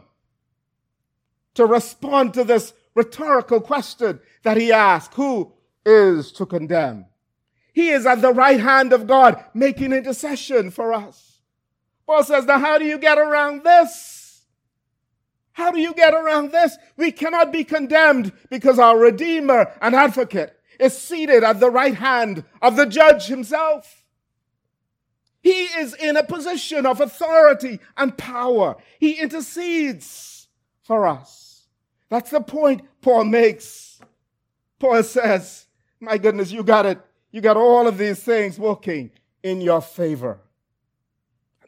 to 1.54 1.66
respond 1.66 2.34
to 2.34 2.44
this 2.44 2.74
rhetorical 2.96 3.62
question 3.62 4.20
that 4.44 4.58
he 4.58 4.72
asked 4.72 5.14
Who 5.14 5.54
is 5.88 6.32
to 6.34 6.46
condemn? 6.46 7.06
He 7.74 7.90
is 7.90 8.06
at 8.06 8.22
the 8.22 8.34
right 8.34 8.60
hand 8.60 8.92
of 8.92 9.08
God 9.08 9.44
making 9.54 9.94
intercession 9.94 10.72
for 10.72 10.94
us. 10.94 11.42
Paul 12.06 12.24
says, 12.24 12.46
Now, 12.46 12.60
how 12.60 12.78
do 12.78 12.86
you 12.86 12.98
get 12.98 13.18
around 13.18 13.64
this? 13.64 14.46
How 15.54 15.72
do 15.72 15.80
you 15.80 15.94
get 15.94 16.14
around 16.14 16.52
this? 16.52 16.78
We 16.98 17.12
cannot 17.12 17.52
be 17.52 17.64
condemned 17.64 18.32
because 18.50 18.80
our 18.80 18.98
Redeemer 18.98 19.72
and 19.82 19.96
Advocate 19.96 20.60
is 20.80 20.98
seated 20.98 21.44
at 21.44 21.60
the 21.60 21.70
right 21.70 21.96
hand 21.96 22.44
of 22.62 22.76
the 22.76 22.86
judge 22.86 23.28
himself. 23.28 24.04
He 25.42 25.66
is 25.66 25.94
in 25.94 26.18
a 26.18 26.24
position 26.24 26.86
of 26.86 27.00
authority 27.00 27.80
and 27.96 28.18
power. 28.18 28.76
He 29.00 29.14
intercedes 29.14 30.48
for 30.84 31.08
us. 31.08 31.68
That's 32.10 32.32
the 32.32 32.42
point 32.42 32.82
Paul 33.02 33.26
makes. 33.26 34.00
Paul 34.80 35.04
says, 35.04 35.67
My 36.00 36.18
goodness, 36.18 36.52
you 36.52 36.64
got 36.64 36.86
it. 36.86 37.00
You 37.32 37.42
got 37.42 37.58
all 37.58 37.88
of 37.88 37.98
these 37.98 38.22
things 38.24 38.60
working 38.60 39.12
in 39.44 39.62
your 39.62 39.82
favor. 39.82 40.40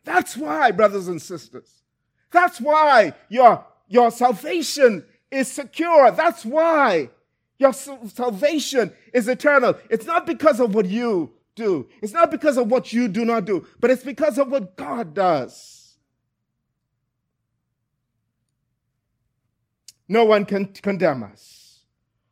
That's 0.03 0.37
why, 0.37 0.71
brothers 0.71 1.07
and 1.07 1.21
sisters. 1.21 1.83
That's 2.31 2.61
why 2.61 3.13
your, 3.27 3.65
your 3.87 4.11
salvation 4.11 5.05
is 5.31 5.51
secure. 5.51 6.11
That's 6.11 6.45
why 6.45 7.09
your 7.57 7.73
salvation 7.73 8.93
is 9.13 9.27
eternal. 9.27 9.75
It's 9.89 10.05
not 10.05 10.25
because 10.25 10.59
of 10.59 10.73
what 10.73 10.85
you 10.85 11.33
do. 11.55 11.89
It's 12.01 12.13
not 12.13 12.31
because 12.31 12.57
of 12.57 12.71
what 12.71 12.93
you 12.93 13.07
do 13.07 13.25
not 13.25 13.45
do, 13.45 13.67
but 13.79 13.91
it's 13.91 14.03
because 14.03 14.37
of 14.37 14.49
what 14.49 14.77
God 14.77 15.13
does. 15.13 15.79
no 20.09 20.25
one 20.25 20.43
can 20.43 20.65
condemn 20.65 21.23
us. 21.23 21.58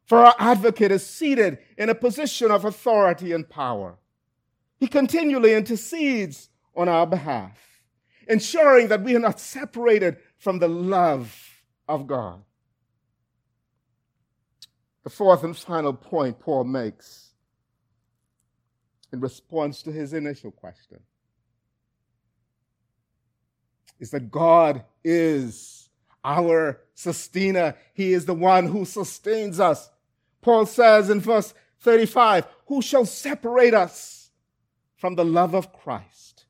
For 0.07 0.17
our 0.25 0.35
advocate 0.39 0.91
is 0.91 1.05
seated 1.05 1.59
in 1.77 1.89
a 1.89 1.95
position 1.95 2.49
of 2.49 2.65
authority 2.65 3.33
and 3.33 3.47
power. 3.47 3.97
He 4.79 4.87
continually 4.87 5.53
intercedes 5.53 6.49
on 6.75 6.87
our 6.87 7.05
behalf, 7.05 7.59
ensuring 8.27 8.87
that 8.87 9.03
we 9.03 9.15
are 9.15 9.19
not 9.19 9.39
separated 9.39 10.17
from 10.37 10.59
the 10.59 10.67
love 10.69 11.35
of 11.87 12.07
God. 12.07 12.41
The 15.03 15.09
fourth 15.09 15.43
and 15.43 15.55
final 15.55 15.93
point 15.93 16.39
Paul 16.39 16.63
makes 16.63 17.31
in 19.11 19.19
response 19.19 19.81
to 19.83 19.91
his 19.91 20.13
initial 20.13 20.51
question 20.51 20.99
is 23.99 24.11
that 24.11 24.31
God 24.31 24.83
is 25.03 25.89
our 26.23 26.81
sustainer. 26.93 27.75
He 27.93 28.13
is 28.13 28.25
the 28.25 28.33
one 28.33 28.67
who 28.67 28.85
sustains 28.85 29.59
us. 29.59 29.89
Paul 30.41 30.65
says 30.65 31.09
in 31.09 31.19
verse 31.19 31.53
35, 31.79 32.47
Who 32.67 32.81
shall 32.81 33.05
separate 33.05 33.73
us 33.73 34.31
from 34.95 35.15
the 35.15 35.25
love 35.25 35.53
of 35.53 35.73
Christ? 35.73 36.45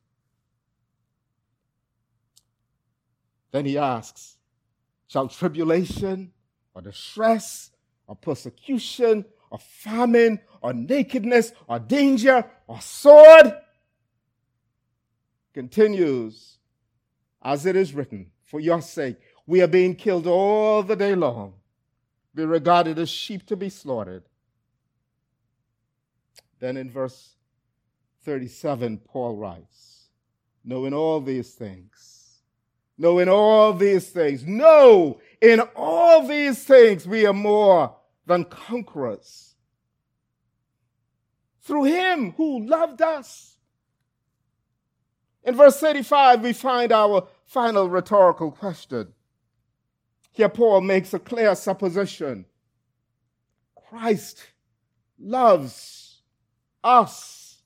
Then 3.51 3.65
he 3.65 3.77
asks, 3.77 4.37
Shall 5.07 5.27
tribulation 5.27 6.31
or 6.73 6.81
distress 6.81 7.71
or 8.07 8.15
persecution 8.15 9.25
or 9.49 9.59
famine 9.59 10.39
or 10.61 10.73
nakedness 10.73 11.53
or 11.67 11.79
danger 11.79 12.45
or 12.67 12.81
sword? 12.81 13.53
Continues, 15.53 16.57
as 17.41 17.65
it 17.65 17.75
is 17.75 17.93
written, 17.93 18.31
For 18.43 18.59
your 18.59 18.81
sake 18.81 19.17
we 19.47 19.61
are 19.61 19.67
being 19.67 19.95
killed 19.95 20.27
all 20.27 20.83
the 20.83 20.95
day 20.95 21.15
long. 21.15 21.53
Be 22.37 22.45
regarded 22.45 22.99
as 22.99 23.09
sheep 23.09 23.47
to 23.47 23.55
be 23.55 23.67
slaughtered. 23.67 24.21
Then 26.59 26.77
in 26.77 26.91
verse 26.91 27.33
37, 28.25 28.99
Paul 28.99 29.37
writes, 29.37 30.09
Knowing 30.63 30.93
all 30.93 31.19
these 31.19 31.55
things, 31.55 32.41
knowing 32.95 33.27
all 33.27 33.73
these 33.73 34.09
things, 34.09 34.45
no, 34.45 35.19
in 35.41 35.61
all 35.75 36.27
these 36.27 36.63
things 36.63 37.07
we 37.07 37.25
are 37.25 37.33
more 37.33 37.95
than 38.27 38.45
conquerors. 38.45 39.55
Through 41.63 41.85
him 41.85 42.33
who 42.33 42.67
loved 42.67 43.01
us. 43.01 43.57
In 45.43 45.55
verse 45.55 45.79
35, 45.79 46.43
we 46.43 46.53
find 46.53 46.91
our 46.91 47.27
final 47.45 47.89
rhetorical 47.89 48.51
question 48.51 49.13
here, 50.37 50.49
Paul 50.49 50.81
makes 50.81 51.13
a 51.13 51.19
clear 51.19 51.55
supposition 51.55 52.45
Christ 53.89 54.43
loves 55.19 56.21
us. 56.83 57.61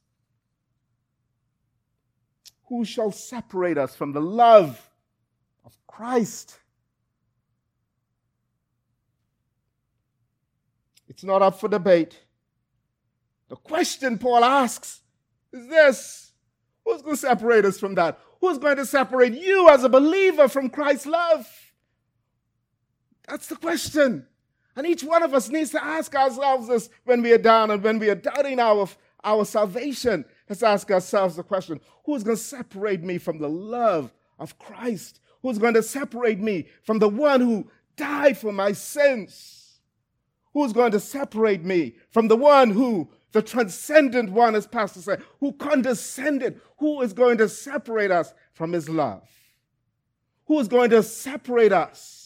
Who 2.70 2.86
shall 2.86 3.12
separate 3.12 3.78
us 3.78 3.96
from 3.96 4.14
the 4.14 4.22
love 4.22 4.90
of 5.66 5.76
Christ? 5.86 6.58
It's 11.10 11.26
not 11.26 11.42
up 11.42 11.60
for 11.60 11.68
debate. 11.68 12.18
The 13.50 13.58
question 13.58 14.18
Paul 14.18 14.46
asks 14.46 15.02
is 15.52 15.68
this 15.68 16.32
Who's 16.86 17.02
going 17.02 17.16
to 17.16 17.22
separate 17.22 17.66
us 17.66 17.78
from 17.78 17.96
that? 17.96 18.18
Who's 18.40 18.58
going 18.58 18.78
to 18.78 18.86
separate 18.86 19.34
you 19.34 19.68
as 19.68 19.84
a 19.84 19.90
believer 19.90 20.48
from 20.48 20.70
Christ's 20.70 21.08
love? 21.08 21.61
That's 23.28 23.48
the 23.48 23.56
question. 23.56 24.26
And 24.76 24.88
each 24.88 25.04
one 25.04 25.24
of 25.24 25.34
us 25.34 25.50
needs 25.50 25.72
to 25.72 25.84
ask 25.84 26.16
ourselves 26.16 26.68
this 26.68 26.89
when 27.04 27.22
we 27.22 27.32
are 27.34 27.38
down 27.38 27.72
and 27.72 27.84
when 27.84 28.00
we 28.00 28.10
are 28.10 28.16
doubting 28.16 28.60
our, 28.60 28.88
our 29.24 29.45
salvation. 29.45 30.26
Let's 30.50 30.64
ask 30.64 30.89
ourselves 30.91 31.36
the 31.36 31.43
question 31.43 31.80
who's 32.06 32.24
going 32.24 32.38
to 32.38 32.41
separate 32.41 33.04
me 33.04 33.18
from 33.18 33.39
the 33.39 33.50
love 33.50 34.14
of 34.39 34.58
Christ? 34.58 35.20
Who's 35.41 35.58
going 35.58 35.74
to 35.76 35.84
separate 35.84 36.39
me 36.39 36.68
from 36.84 37.00
the 37.00 37.10
one 37.10 37.41
who 37.41 37.70
died 37.95 38.38
for 38.38 38.52
my 38.52 38.72
sins? 38.72 39.80
Who's 40.54 40.74
going 40.74 40.91
to 40.91 41.00
separate 41.00 41.64
me 41.64 41.95
from 42.10 42.28
the 42.28 42.36
one 42.36 42.72
who, 42.72 43.10
the 43.32 43.41
transcendent 43.41 44.32
one, 44.32 44.56
as 44.56 44.68
Pastor 44.68 45.00
said, 45.00 45.24
who 45.39 45.54
condescended? 45.54 46.60
Who 46.80 47.02
is 47.02 47.14
going 47.14 47.38
to 47.38 47.48
separate 47.48 48.12
us 48.12 48.34
from 48.54 48.74
his 48.74 48.89
love? 48.89 49.28
Who 50.45 50.60
is 50.60 50.68
going 50.68 50.89
to 50.89 51.04
separate 51.04 51.72
us? 51.72 52.20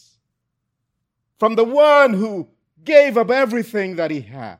from 1.37 1.55
the 1.55 1.63
one 1.63 2.13
who 2.13 2.47
gave 2.83 3.17
up 3.17 3.29
everything 3.29 3.95
that 3.97 4.11
he 4.11 4.21
had. 4.21 4.57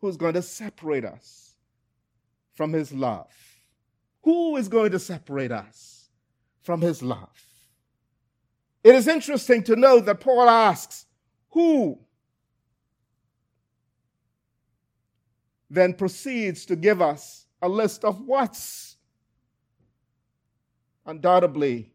Who's 0.00 0.16
going 0.16 0.34
to 0.34 0.42
separate 0.42 1.04
us 1.04 1.54
from 2.54 2.72
his 2.72 2.92
love? 2.92 3.32
Who 4.22 4.56
is 4.56 4.68
going 4.68 4.92
to 4.92 4.98
separate 4.98 5.52
us 5.52 6.10
from 6.62 6.80
his 6.80 7.02
love? 7.02 7.30
It 8.84 8.94
is 8.94 9.08
interesting 9.08 9.62
to 9.64 9.76
note 9.76 10.06
that 10.06 10.20
Paul 10.20 10.48
asks, 10.48 11.06
Who? 11.50 11.98
Then 15.68 15.94
proceeds 15.94 16.66
to 16.66 16.76
give 16.76 17.02
us 17.02 17.46
a 17.62 17.68
list 17.68 18.04
of 18.04 18.20
what's. 18.20 18.96
Undoubtedly, 21.04 21.92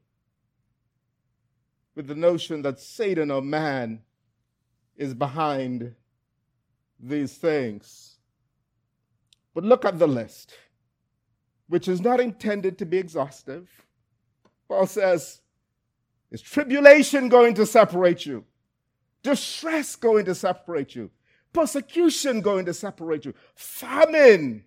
with 1.96 2.08
the 2.08 2.16
notion 2.16 2.62
that 2.62 2.80
Satan 2.80 3.32
or 3.32 3.42
man 3.42 4.02
is 4.96 5.14
behind 5.14 5.94
these 7.00 7.34
things. 7.36 8.18
But 9.54 9.64
look 9.64 9.84
at 9.86 10.00
the 10.00 10.08
list, 10.08 10.54
which 11.68 11.88
is 11.88 12.02
not 12.02 12.20
intended 12.20 12.78
to 12.78 12.86
be 12.86 12.98
exhaustive. 12.98 13.70
Paul 14.68 14.88
says, 14.88 15.42
Is 16.32 16.42
tribulation 16.42 17.28
going 17.28 17.56
to 17.56 17.66
separate 17.66 18.26
you? 18.26 18.46
Distress 19.24 19.96
going 19.96 20.26
to 20.26 20.36
separate 20.36 20.96
you? 20.96 21.12
Persecution 21.54 22.42
going 22.42 22.66
to 22.66 22.74
separate 22.74 23.26
you? 23.26 23.34
Famine, 23.56 24.64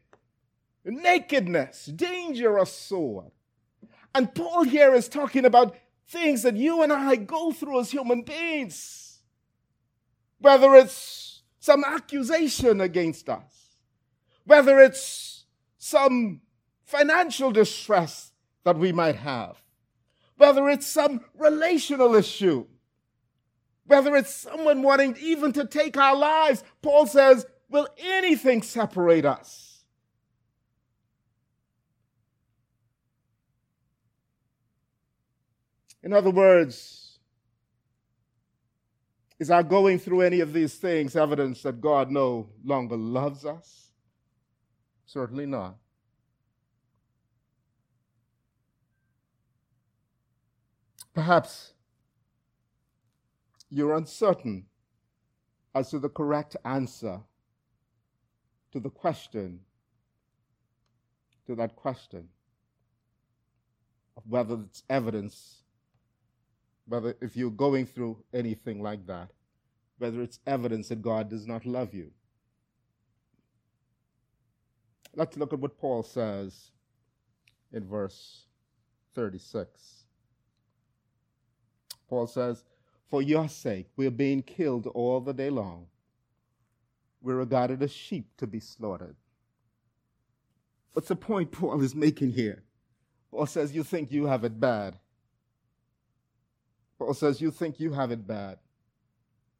nakedness, 0.84 1.86
danger 1.86 2.58
of 2.58 2.68
sword. 2.68 3.30
And 4.14 4.32
Paul 4.34 4.64
here 4.64 4.94
is 4.94 5.08
talking 5.08 5.44
about 5.44 5.76
things 6.08 6.42
that 6.42 6.56
you 6.56 6.82
and 6.82 6.92
I 6.92 7.16
go 7.16 7.52
through 7.52 7.80
as 7.80 7.90
human 7.90 8.22
beings. 8.22 9.20
Whether 10.38 10.74
it's 10.74 11.42
some 11.58 11.84
accusation 11.84 12.80
against 12.80 13.28
us, 13.28 13.76
whether 14.44 14.80
it's 14.80 15.44
some 15.78 16.42
financial 16.84 17.50
distress 17.50 18.32
that 18.64 18.78
we 18.78 18.92
might 18.92 19.16
have, 19.16 19.56
whether 20.36 20.68
it's 20.68 20.86
some 20.86 21.20
relational 21.34 22.14
issue, 22.14 22.66
whether 23.86 24.16
it's 24.16 24.34
someone 24.34 24.82
wanting 24.82 25.16
even 25.20 25.52
to 25.52 25.66
take 25.66 25.96
our 25.96 26.16
lives. 26.16 26.64
Paul 26.82 27.06
says, 27.06 27.46
Will 27.68 27.88
anything 27.98 28.62
separate 28.62 29.24
us? 29.24 29.63
In 36.04 36.12
other 36.12 36.30
words, 36.30 37.18
is 39.40 39.50
our 39.50 39.62
going 39.62 39.98
through 39.98 40.20
any 40.20 40.40
of 40.40 40.52
these 40.52 40.74
things 40.74 41.16
evidence 41.16 41.62
that 41.62 41.80
God 41.80 42.10
no 42.10 42.50
longer 42.62 42.96
loves 42.96 43.46
us? 43.46 43.90
Certainly 45.06 45.46
not. 45.46 45.76
Perhaps 51.14 51.72
you're 53.70 53.96
uncertain 53.96 54.66
as 55.74 55.88
to 55.90 55.98
the 55.98 56.10
correct 56.10 56.54
answer 56.66 57.20
to 58.72 58.80
the 58.80 58.90
question, 58.90 59.60
to 61.46 61.54
that 61.54 61.76
question 61.76 62.28
of 64.16 64.24
whether 64.28 64.54
it's 64.54 64.82
evidence, 64.90 65.63
whether 66.86 67.16
if 67.20 67.36
you're 67.36 67.50
going 67.50 67.86
through 67.86 68.22
anything 68.32 68.82
like 68.82 69.06
that, 69.06 69.30
whether 69.98 70.22
it's 70.22 70.40
evidence 70.46 70.88
that 70.88 71.02
God 71.02 71.28
does 71.28 71.46
not 71.46 71.64
love 71.64 71.94
you. 71.94 72.10
Let's 75.16 75.36
look 75.36 75.52
at 75.52 75.60
what 75.60 75.78
Paul 75.78 76.02
says 76.02 76.72
in 77.72 77.84
verse 77.86 78.46
36. 79.14 80.04
Paul 82.08 82.26
says, 82.26 82.64
For 83.08 83.22
your 83.22 83.48
sake, 83.48 83.86
we're 83.96 84.10
being 84.10 84.42
killed 84.42 84.86
all 84.88 85.20
the 85.20 85.32
day 85.32 85.50
long. 85.50 85.86
We're 87.22 87.36
regarded 87.36 87.82
as 87.82 87.92
sheep 87.92 88.36
to 88.38 88.46
be 88.46 88.60
slaughtered. 88.60 89.16
What's 90.92 91.08
the 91.08 91.16
point 91.16 91.50
Paul 91.50 91.80
is 91.82 91.94
making 91.94 92.32
here? 92.32 92.62
Paul 93.30 93.46
says, 93.46 93.74
You 93.74 93.82
think 93.82 94.12
you 94.12 94.26
have 94.26 94.44
it 94.44 94.60
bad. 94.60 94.98
Paul 96.98 97.14
says, 97.14 97.40
You 97.40 97.50
think 97.50 97.80
you 97.80 97.92
have 97.92 98.10
it 98.10 98.26
bad. 98.26 98.58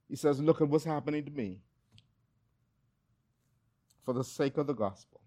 He 0.09 0.17
says, 0.17 0.41
Look 0.41 0.61
at 0.61 0.69
what's 0.69 0.85
happening 0.85 1.25
to 1.25 1.31
me 1.31 1.61
for 4.05 4.13
the 4.13 4.25
sake 4.25 4.59
of 4.59 4.67
the 4.67 4.75
gospel. 4.75 5.21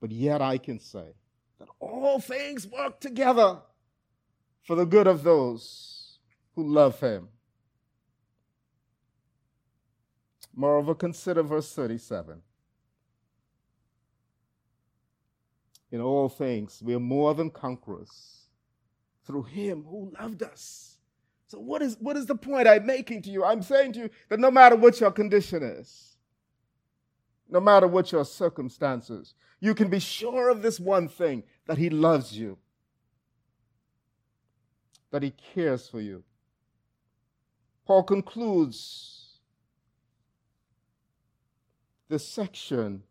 But 0.00 0.10
yet 0.12 0.42
I 0.42 0.58
can 0.58 0.78
say 0.78 1.14
that 1.58 1.68
all 1.80 2.20
things 2.20 2.66
work 2.66 3.00
together 3.00 3.58
for 4.62 4.76
the 4.76 4.86
good 4.86 5.06
of 5.06 5.22
those 5.22 6.18
who 6.54 6.66
love 6.66 7.00
him. 7.00 7.28
Moreover, 10.54 10.94
consider 10.94 11.42
verse 11.42 11.72
37. 11.74 12.40
In 15.90 16.00
all 16.00 16.28
things, 16.28 16.80
we 16.82 16.94
are 16.94 17.00
more 17.00 17.34
than 17.34 17.50
conquerors 17.50 18.43
through 19.26 19.44
him 19.44 19.84
who 19.88 20.12
loved 20.20 20.42
us. 20.42 20.98
So, 21.46 21.58
what 21.58 21.82
is, 21.82 21.96
what 22.00 22.16
is 22.16 22.26
the 22.26 22.34
point 22.34 22.66
I'm 22.66 22.86
making 22.86 23.22
to 23.22 23.30
you? 23.30 23.44
I'm 23.44 23.62
saying 23.62 23.92
to 23.94 23.98
you 24.00 24.10
that 24.28 24.40
no 24.40 24.50
matter 24.50 24.76
what 24.76 25.00
your 25.00 25.10
condition 25.10 25.62
is, 25.62 26.16
no 27.48 27.60
matter 27.60 27.86
what 27.86 28.10
your 28.12 28.24
circumstances, 28.24 29.34
you 29.60 29.74
can 29.74 29.88
be 29.88 29.98
sure 29.98 30.48
of 30.48 30.62
this 30.62 30.80
one 30.80 31.08
thing 31.08 31.44
that 31.66 31.78
he 31.78 31.90
loves 31.90 32.36
you 32.36 32.58
that 35.14 35.22
he 35.22 35.32
cares 35.54 35.88
for 35.88 36.00
you. 36.00 36.24
Paul 37.86 38.02
concludes 38.02 39.38
this 42.08 42.26
section 42.26 43.04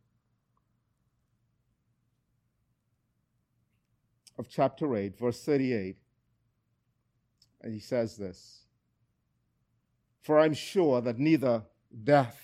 of 4.38 4.50
chapter 4.50 4.98
8, 4.98 5.18
verse 5.18 5.42
38, 5.46 5.96
and 7.64 7.74
he 7.74 7.80
says 7.80 8.18
this 8.18 8.66
For 10.22 10.40
I'm 10.40 10.54
sure 10.54 11.02
that 11.02 11.18
neither 11.18 11.64
death 12.04 12.40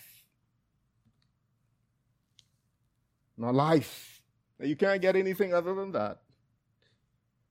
nor 3.38 3.54
life, 3.54 4.22
you 4.60 4.76
can't 4.76 5.02
get 5.02 5.16
anything 5.16 5.54
other 5.54 5.74
than 5.74 5.92
that. 5.94 6.20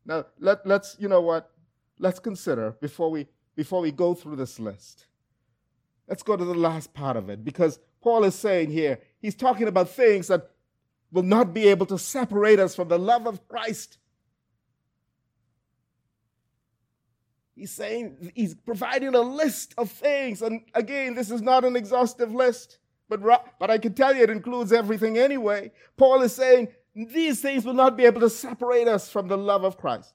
Now, 0.04 0.26
let, 0.38 0.66
let's, 0.66 0.96
you 0.98 1.08
know 1.08 1.20
what? 1.20 1.50
let's 1.98 2.18
consider 2.18 2.72
before 2.80 3.10
we 3.10 3.26
before 3.56 3.80
we 3.80 3.90
go 3.90 4.14
through 4.14 4.36
this 4.36 4.60
list. 4.60 5.06
Let's 6.06 6.22
go 6.22 6.36
to 6.36 6.44
the 6.44 6.54
last 6.54 6.94
part 6.94 7.16
of 7.16 7.28
it 7.28 7.44
because 7.44 7.80
Paul 8.00 8.24
is 8.24 8.36
saying 8.36 8.70
here, 8.70 9.00
he's 9.20 9.34
talking 9.34 9.66
about 9.66 9.90
things 9.90 10.28
that 10.28 10.50
will 11.10 11.24
not 11.24 11.52
be 11.52 11.66
able 11.66 11.86
to 11.86 11.98
separate 11.98 12.60
us 12.60 12.76
from 12.76 12.88
the 12.88 12.98
love 12.98 13.26
of 13.26 13.46
Christ. 13.48 13.98
He's 17.58 17.72
saying 17.72 18.30
he's 18.36 18.54
providing 18.54 19.16
a 19.16 19.20
list 19.20 19.74
of 19.76 19.90
things. 19.90 20.42
And 20.42 20.62
again, 20.74 21.14
this 21.14 21.28
is 21.32 21.42
not 21.42 21.64
an 21.64 21.74
exhaustive 21.74 22.32
list, 22.32 22.78
but, 23.08 23.20
but 23.58 23.68
I 23.68 23.78
can 23.78 23.94
tell 23.94 24.14
you 24.14 24.22
it 24.22 24.30
includes 24.30 24.72
everything 24.72 25.18
anyway. 25.18 25.72
Paul 25.96 26.22
is 26.22 26.32
saying 26.32 26.68
these 26.94 27.40
things 27.40 27.64
will 27.64 27.74
not 27.74 27.96
be 27.96 28.04
able 28.04 28.20
to 28.20 28.30
separate 28.30 28.86
us 28.86 29.10
from 29.10 29.26
the 29.26 29.36
love 29.36 29.64
of 29.64 29.76
Christ. 29.76 30.14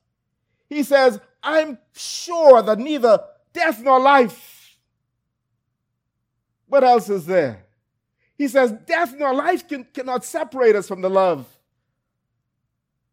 He 0.69 0.83
says, 0.83 1.19
I'm 1.43 1.77
sure 1.91 2.61
that 2.61 2.79
neither 2.79 3.19
death 3.51 3.81
nor 3.81 3.99
life. 3.99 4.77
What 6.67 6.85
else 6.85 7.09
is 7.09 7.25
there? 7.25 7.65
He 8.37 8.47
says, 8.47 8.71
death 8.85 9.13
nor 9.17 9.33
life 9.33 9.67
can, 9.67 9.83
cannot 9.93 10.23
separate 10.23 10.77
us 10.77 10.87
from 10.87 11.01
the 11.01 11.09
love 11.09 11.45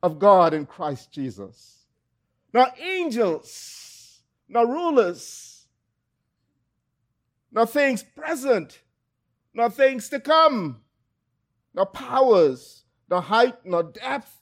of 0.05 0.21
God 0.21 0.55
in 0.55 0.67
Christ 0.67 1.11
Jesus. 1.11 1.79
Now, 2.53 2.69
angels, 2.81 3.80
nor 4.51 4.67
rulers, 4.67 5.67
nor 7.53 7.67
things 7.67 8.03
present, 8.03 8.81
nor 9.55 9.71
things 9.71 10.09
to 10.09 10.19
come, 10.19 10.81
nor 11.73 11.87
powers, 11.87 12.85
nor 13.09 13.23
height, 13.23 13.55
nor 13.65 13.85
depth, 13.85 14.37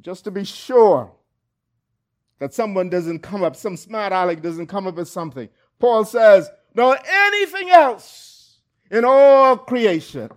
just 0.00 0.24
to 0.24 0.30
be 0.30 0.44
sure 0.44 1.12
that 2.38 2.54
someone 2.54 2.88
doesn't 2.88 3.18
come 3.18 3.42
up, 3.42 3.56
some 3.56 3.76
smart 3.76 4.12
aleck 4.12 4.40
doesn't 4.40 4.68
come 4.68 4.86
up 4.86 4.94
with 4.94 5.08
something. 5.08 5.48
Paul 5.78 6.04
says, 6.04 6.48
nor 6.74 6.96
anything 7.06 7.70
else 7.70 8.60
in 8.90 9.04
all 9.04 9.56
creation 9.56 10.30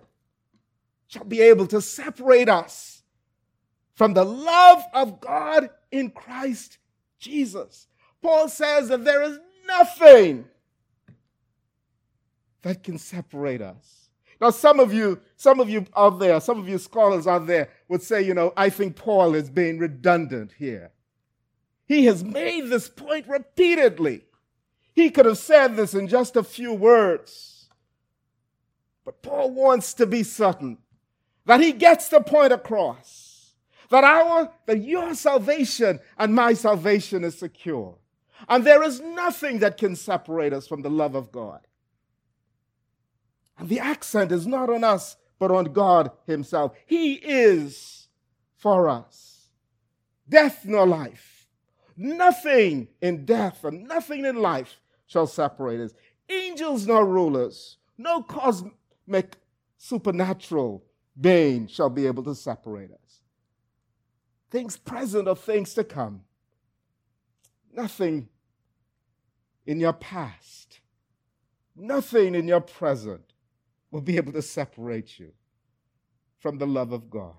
shall 1.06 1.24
be 1.24 1.40
able 1.40 1.68
to 1.68 1.80
separate 1.80 2.48
us 2.48 3.04
from 3.94 4.12
the 4.12 4.24
love 4.24 4.82
of 4.92 5.20
God 5.20 5.70
in 5.94 6.10
Christ 6.10 6.78
Jesus. 7.18 7.86
Paul 8.22 8.48
says 8.48 8.88
that 8.88 9.04
there 9.04 9.22
is 9.22 9.38
nothing 9.66 10.44
that 12.62 12.82
can 12.82 12.98
separate 12.98 13.60
us 13.60 14.04
now, 14.40 14.50
some 14.50 14.80
of 14.80 14.92
you, 14.92 15.20
some 15.36 15.60
of 15.60 15.70
you 15.70 15.86
out 15.96 16.18
there, 16.18 16.40
some 16.40 16.58
of 16.58 16.68
you 16.68 16.78
scholars 16.78 17.26
out 17.26 17.46
there 17.46 17.70
would 17.88 18.02
say, 18.02 18.22
you 18.22 18.34
know, 18.34 18.52
I 18.56 18.68
think 18.68 18.96
Paul 18.96 19.34
is 19.34 19.48
being 19.48 19.78
redundant 19.78 20.52
here. 20.58 20.90
He 21.86 22.04
has 22.06 22.24
made 22.24 22.68
this 22.68 22.88
point 22.88 23.26
repeatedly. 23.28 24.24
He 24.92 25.10
could 25.10 25.26
have 25.26 25.38
said 25.38 25.76
this 25.76 25.94
in 25.94 26.08
just 26.08 26.36
a 26.36 26.42
few 26.42 26.72
words. 26.74 27.68
But 29.04 29.22
Paul 29.22 29.50
wants 29.50 29.94
to 29.94 30.06
be 30.06 30.22
certain 30.22 30.78
that 31.46 31.60
he 31.60 31.72
gets 31.72 32.08
the 32.08 32.20
point 32.20 32.52
across 32.52 33.23
that 33.90 34.04
our 34.04 34.50
that 34.66 34.82
your 34.82 35.14
salvation 35.14 36.00
and 36.18 36.34
my 36.34 36.54
salvation 36.54 37.24
is 37.24 37.38
secure. 37.38 37.96
And 38.48 38.64
there 38.64 38.82
is 38.82 39.00
nothing 39.00 39.60
that 39.60 39.78
can 39.78 39.96
separate 39.96 40.52
us 40.52 40.66
from 40.66 40.82
the 40.82 40.90
love 40.90 41.14
of 41.14 41.32
God. 41.32 41.60
And 43.58 43.68
the 43.68 43.80
accent 43.80 44.32
is 44.32 44.46
not 44.46 44.68
on 44.68 44.84
us, 44.84 45.16
but 45.38 45.50
on 45.50 45.66
God 45.66 46.10
Himself. 46.26 46.72
He 46.86 47.14
is 47.14 48.08
for 48.56 48.88
us. 48.88 49.50
Death 50.28 50.64
nor 50.64 50.86
life. 50.86 51.46
Nothing 51.96 52.88
in 53.00 53.24
death 53.24 53.64
and 53.64 53.86
nothing 53.86 54.24
in 54.24 54.36
life 54.36 54.80
shall 55.06 55.26
separate 55.26 55.80
us. 55.80 55.92
Angels 56.28 56.86
nor 56.86 57.06
rulers, 57.06 57.76
no 57.98 58.22
cosmic 58.22 59.36
supernatural 59.76 60.82
being 61.20 61.66
shall 61.66 61.90
be 61.90 62.06
able 62.06 62.24
to 62.24 62.34
separate 62.34 62.90
us. 62.90 63.03
Things 64.54 64.76
present 64.76 65.26
or 65.26 65.34
things 65.34 65.74
to 65.74 65.82
come. 65.82 66.20
Nothing 67.72 68.28
in 69.66 69.80
your 69.80 69.94
past, 69.94 70.78
nothing 71.74 72.36
in 72.36 72.46
your 72.46 72.60
present 72.60 73.32
will 73.90 74.00
be 74.00 74.16
able 74.16 74.32
to 74.32 74.42
separate 74.42 75.18
you 75.18 75.32
from 76.38 76.58
the 76.58 76.68
love 76.68 76.92
of 76.92 77.10
God. 77.10 77.34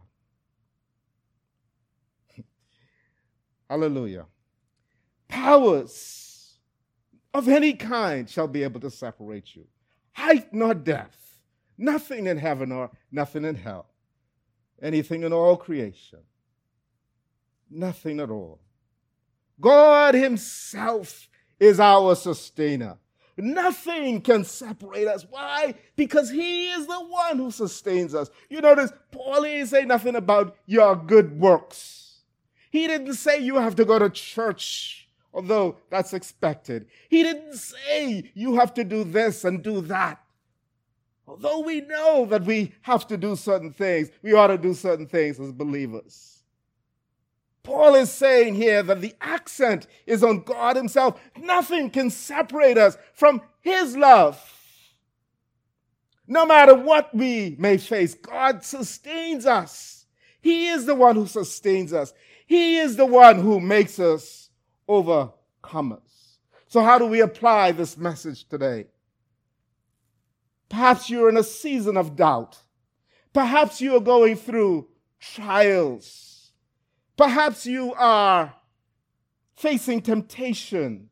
Hallelujah. 3.70 4.26
Powers 5.30 6.58
of 7.34 7.48
any 7.48 7.76
kind 7.76 8.30
shall 8.30 8.50
be 8.50 8.64
able 8.64 8.82
to 8.82 8.92
separate 8.92 9.56
you. 9.56 9.64
Height 10.12 10.52
nor 10.52 10.74
depth, 10.74 11.40
nothing 11.78 12.28
in 12.28 12.38
heaven 12.38 12.74
or 12.74 12.92
nothing 13.10 13.46
in 13.46 13.56
hell, 13.56 13.86
anything 14.82 15.24
in 15.24 15.32
all 15.32 15.56
creation, 15.56 16.20
nothing 17.70 18.20
at 18.20 18.30
all. 18.30 18.60
God 19.60 20.16
Himself 20.16 21.30
is 21.60 21.80
our 21.80 22.16
sustainer. 22.16 22.98
Nothing 23.38 24.22
can 24.22 24.46
separate 24.46 25.08
us. 25.08 25.26
Why? 25.30 25.76
Because 25.96 26.30
He 26.30 26.70
is 26.70 26.88
the 26.88 27.00
one 27.00 27.38
who 27.38 27.52
sustains 27.52 28.16
us. 28.16 28.30
You 28.50 28.62
notice, 28.62 28.92
Paul 29.12 29.44
didn't 29.44 29.68
say 29.68 29.84
nothing 29.84 30.16
about 30.16 30.56
your 30.66 30.96
good 30.96 31.40
works. 31.40 32.22
He 32.72 32.88
didn't 32.88 33.14
say 33.14 33.40
you 33.40 33.56
have 33.56 33.76
to 33.76 33.86
go 33.86 34.00
to 34.00 34.10
church, 34.10 35.10
although 35.34 35.78
that's 35.90 36.14
expected. 36.14 36.88
He 37.10 37.24
didn't 37.24 37.56
say 37.56 38.32
you 38.34 38.56
have 38.56 38.74
to 38.76 38.84
do 38.84 39.04
this 39.04 39.44
and 39.44 39.64
do 39.64 39.82
that. 39.82 40.22
Although 41.28 41.62
we 41.62 41.82
know 41.82 42.26
that 42.28 42.44
we 42.44 42.74
have 42.82 43.08
to 43.08 43.18
do 43.18 43.36
certain 43.36 43.72
things, 43.72 44.12
we 44.22 44.34
ought 44.34 44.48
to 44.48 44.58
do 44.58 44.74
certain 44.74 45.08
things 45.08 45.40
as 45.40 45.52
believers. 45.52 46.35
Paul 47.66 47.96
is 47.96 48.12
saying 48.12 48.56
here 48.56 48.84
that 48.84 49.02
the 49.02 49.16
accent 49.20 49.88
is 50.06 50.24
on 50.24 50.44
God 50.44 50.76
Himself. 50.76 51.20
Nothing 51.38 51.90
can 51.90 52.10
separate 52.10 52.78
us 52.78 52.98
from 53.14 53.42
His 53.60 53.98
love. 53.98 54.40
No 56.28 56.46
matter 56.46 56.74
what 56.76 57.14
we 57.14 57.56
may 57.60 57.78
face, 57.78 58.14
God 58.14 58.64
sustains 58.64 59.46
us. 59.46 60.06
He 60.42 60.68
is 60.68 60.86
the 60.86 60.96
one 60.96 61.16
who 61.16 61.28
sustains 61.28 61.92
us. 61.92 62.14
He 62.46 62.78
is 62.78 62.96
the 62.96 63.06
one 63.06 63.40
who 63.40 63.60
makes 63.60 64.00
us 64.00 64.50
overcomers. 64.88 66.00
So, 66.68 66.82
how 66.82 67.00
do 67.00 67.06
we 67.06 67.22
apply 67.22 67.72
this 67.72 67.98
message 67.98 68.48
today? 68.48 68.88
Perhaps 70.70 71.10
you're 71.10 71.30
in 71.30 71.38
a 71.38 71.44
season 71.44 71.98
of 71.98 72.16
doubt. 72.16 72.60
Perhaps 73.34 73.82
you're 73.82 74.02
going 74.02 74.36
through 74.36 74.88
trials. 75.20 76.25
Perhaps 77.18 77.66
you 77.66 77.94
are 77.94 78.56
facing 79.56 80.02
temptation. 80.02 81.10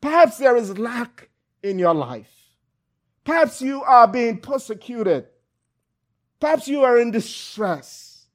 Perhaps 0.00 0.38
there 0.38 0.56
is 0.56 0.78
lack 0.78 1.28
in 1.62 1.78
your 1.78 1.94
life. 1.94 2.40
Perhaps 3.24 3.60
you 3.60 3.82
are 3.82 4.08
being 4.08 4.38
persecuted. 4.38 5.26
Perhaps 6.40 6.68
you 6.68 6.82
are 6.82 6.98
in 6.98 7.10
distress. 7.10 8.26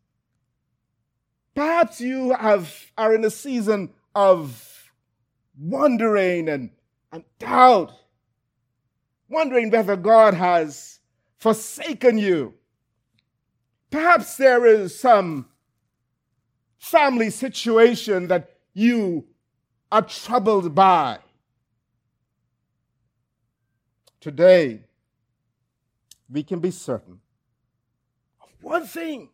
Perhaps 1.56 2.02
you 2.02 2.34
have, 2.34 2.92
are 2.98 3.16
in 3.16 3.26
a 3.26 3.32
season 3.32 3.94
of 4.14 4.92
wondering 5.58 6.50
and, 6.50 6.70
and 7.12 7.24
doubt, 7.40 7.94
wondering 9.28 9.72
whether 9.72 9.96
God 9.96 10.36
has 10.36 11.00
forsaken 11.38 12.18
you. 12.18 12.54
Perhaps 13.90 14.38
there 14.38 14.66
is 14.66 15.00
some 15.00 15.48
family 16.86 17.32
situation 17.32 18.28
that 18.28 18.52
you 18.74 19.26
are 19.92 20.04
troubled 20.04 20.76
by. 20.76 21.18
Today, 24.22 24.82
we 26.30 26.44
can 26.44 26.60
be 26.60 26.70
certain 26.70 27.20
of 28.42 28.50
one 28.62 28.86
thing 28.86 29.30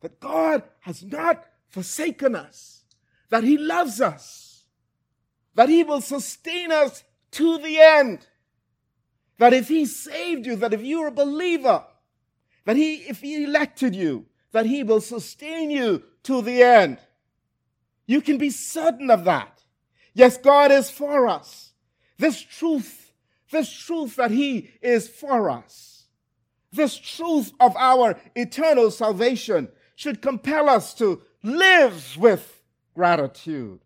that 0.00 0.18
God 0.20 0.62
has 0.80 1.02
not 1.02 1.44
forsaken 1.68 2.34
us, 2.34 2.84
that 3.28 3.44
He 3.44 3.58
loves 3.58 4.00
us, 4.00 4.64
that 5.54 5.68
He 5.68 5.84
will 5.84 6.00
sustain 6.00 6.72
us 6.72 7.04
to 7.32 7.58
the 7.58 7.78
end. 7.78 8.26
That 9.36 9.52
if 9.52 9.68
He 9.68 9.84
saved 9.84 10.46
you, 10.46 10.56
that 10.56 10.72
if 10.72 10.82
you're 10.82 11.08
a 11.08 11.12
believer, 11.12 11.84
that 12.64 12.76
He, 12.76 12.94
if 12.96 13.20
He 13.20 13.44
elected 13.44 13.94
you, 13.94 14.29
that 14.52 14.66
He 14.66 14.82
will 14.82 15.00
sustain 15.00 15.70
you 15.70 16.02
to 16.24 16.42
the 16.42 16.62
end. 16.62 16.98
You 18.06 18.20
can 18.20 18.38
be 18.38 18.50
certain 18.50 19.10
of 19.10 19.24
that. 19.24 19.62
Yes, 20.14 20.36
God 20.36 20.72
is 20.72 20.90
for 20.90 21.28
us. 21.28 21.72
This 22.18 22.40
truth, 22.40 23.12
this 23.50 23.72
truth 23.72 24.16
that 24.16 24.30
He 24.30 24.70
is 24.82 25.08
for 25.08 25.50
us, 25.50 26.06
this 26.72 26.96
truth 26.96 27.52
of 27.60 27.76
our 27.76 28.18
eternal 28.34 28.90
salvation 28.90 29.68
should 29.96 30.22
compel 30.22 30.68
us 30.68 30.94
to 30.94 31.22
live 31.42 32.16
with 32.18 32.62
gratitude, 32.94 33.80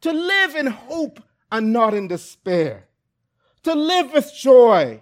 to 0.00 0.12
live 0.12 0.54
in 0.54 0.66
hope 0.66 1.22
and 1.50 1.72
not 1.72 1.94
in 1.94 2.08
despair, 2.08 2.88
to 3.62 3.74
live 3.74 4.12
with 4.12 4.32
joy 4.34 5.00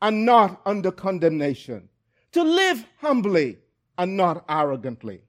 and 0.00 0.24
not 0.24 0.60
under 0.66 0.90
condemnation 0.90 1.88
to 2.32 2.42
live 2.42 2.84
humbly 2.98 3.58
and 3.98 4.16
not 4.16 4.44
arrogantly. 4.48 5.22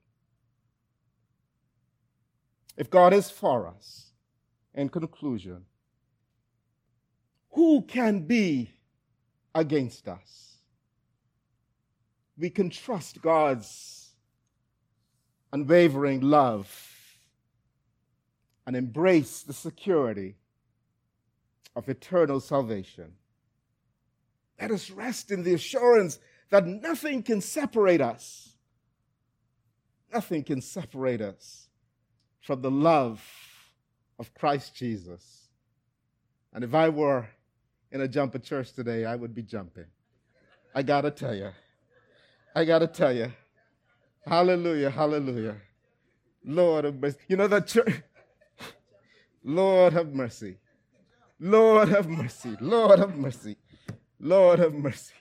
If 2.76 2.89
God 2.89 3.14
is 3.14 3.30
for 3.30 3.68
us, 3.68 4.12
in 4.74 4.89
conclusion, 4.89 5.66
who 7.52 7.82
can 7.82 8.20
be 8.20 8.70
against 9.56 10.08
us? 10.08 10.58
We 12.38 12.52
can 12.52 12.70
trust 12.70 13.20
God's 13.22 14.12
unwavering 15.52 16.22
love 16.22 16.70
and 18.68 18.76
embrace 18.76 19.41
the 19.41 19.54
security 19.54 20.36
of 21.76 21.89
eternal 21.89 22.39
salvation. 22.39 23.14
Let 24.62 24.72
us 24.72 24.91
rest 24.91 25.32
in 25.32 25.43
the 25.43 25.56
assurance 25.56 26.20
that 26.50 26.66
nothing 26.66 27.24
can 27.24 27.41
separate 27.41 28.02
us. 28.02 28.56
Nothing 30.14 30.43
can 30.43 30.62
separate 30.62 31.22
us 31.22 31.68
from 32.41 32.62
the 32.62 32.72
love 32.72 33.22
of 34.20 34.34
Christ 34.34 34.76
Jesus. 34.76 35.50
And 36.54 36.64
if 36.64 36.74
I 36.74 36.89
were 36.89 37.28
in 37.91 38.02
a 38.02 38.08
jumper 38.08 38.39
church 38.39 38.74
today, 38.74 39.06
I 39.06 39.16
would 39.16 39.36
be 39.36 39.43
jumping. 39.43 39.86
I 40.74 40.84
gotta 40.84 41.12
tell 41.12 41.36
you. 41.36 41.50
I 42.56 42.66
gotta 42.66 42.88
tell 42.88 43.14
you. 43.14 43.32
Hallelujah, 44.26 44.89
hallelujah. 44.89 45.58
Lord 46.43 46.86
of 46.86 46.95
mercy. 47.00 47.18
You 47.28 47.38
know 47.38 47.48
that 47.48 47.68
church? 47.68 48.02
Lord 49.43 49.93
have 49.93 50.14
mercy. 50.14 50.58
Lord 51.39 51.89
have 51.89 52.10
mercy. 52.10 52.58
Lord 52.60 53.00
have 53.00 53.16
mercy. 53.16 53.58
Lord 54.20 54.60
have 54.60 54.74
mercy. 54.74 55.14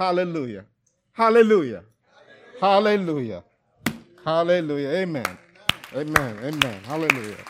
Hallelujah. 0.00 0.64
Hallelujah. 1.12 1.82
Hallelujah. 2.58 3.44
Hallelujah. 4.24 4.88
Amen. 4.88 5.38
Amen. 5.94 6.38
Amen. 6.42 6.80
Hallelujah. 6.84 7.44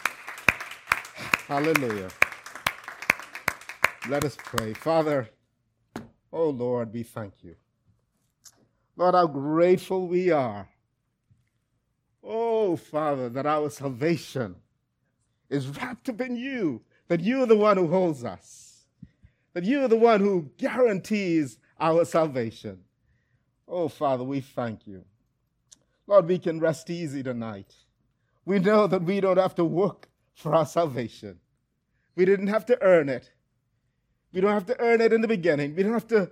Hallelujah. 1.47 2.09
Let 4.09 4.25
us 4.25 4.37
pray. 4.37 4.75
Father, 4.75 5.31
oh 6.33 6.51
Lord, 6.51 6.93
we 6.93 7.05
thank 7.05 7.35
you. 7.45 7.55
Lord, 8.97 9.15
how 9.15 9.29
grateful 9.29 10.09
we 10.09 10.33
are. 10.33 10.69
Oh, 12.21 12.75
Father, 12.75 13.29
that 13.29 13.47
our 13.47 13.71
salvation 13.71 14.57
is 15.49 15.69
wrapped 15.69 16.09
up 16.09 16.21
in 16.21 16.35
you, 16.35 16.83
that 17.07 17.21
you 17.21 17.45
are 17.45 17.47
the 17.47 17.57
one 17.57 17.77
who 17.77 17.87
holds 17.87 18.25
us, 18.25 18.87
that 19.55 19.63
you 19.63 19.85
are 19.85 19.89
the 19.89 19.95
one 19.95 20.19
who 20.19 20.51
guarantees 20.59 21.57
our 21.81 22.05
salvation. 22.05 22.81
Oh, 23.67 23.89
Father, 23.89 24.25
we 24.25 24.41
thank 24.41 24.87
you. 24.87 25.05
Lord, 26.07 26.27
we 26.29 26.39
can 26.39 26.61
rest 26.61 26.91
easy 26.91 27.23
tonight. 27.23 27.75
We 28.45 28.59
know 28.59 28.87
that 28.87 29.03
we 29.03 29.21
don't 29.21 29.39
have 29.39 29.55
to 29.57 29.65
work 29.65 30.09
for 30.35 30.55
our 30.55 30.67
salvation. 30.67 31.39
We 32.17 32.25
didn't 32.25 32.49
have 32.49 32.67
to 32.67 32.83
earn 32.83 33.09
it. 33.09 33.31
We 34.33 34.41
don't 34.41 34.53
have 34.53 34.67
to 34.67 34.81
earn 34.81 35.01
it 35.01 35.13
in 35.13 35.21
the 35.21 35.29
beginning. 35.29 35.75
We 35.75 35.83
don't 35.83 35.93
have 35.93 36.09
to 36.09 36.31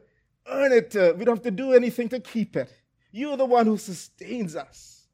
earn 0.49 0.73
it. 0.73 0.91
To, 0.93 1.15
we 1.17 1.25
don't 1.25 1.37
have 1.37 1.45
to 1.45 1.51
do 1.51 1.73
anything 1.73 2.09
to 2.11 2.21
keep 2.21 2.57
it. 2.57 2.73
You 3.11 3.31
are 3.31 3.37
the 3.37 3.47
one 3.47 3.67
who 3.67 3.79
sustains 3.79 4.55
us. 4.57 5.07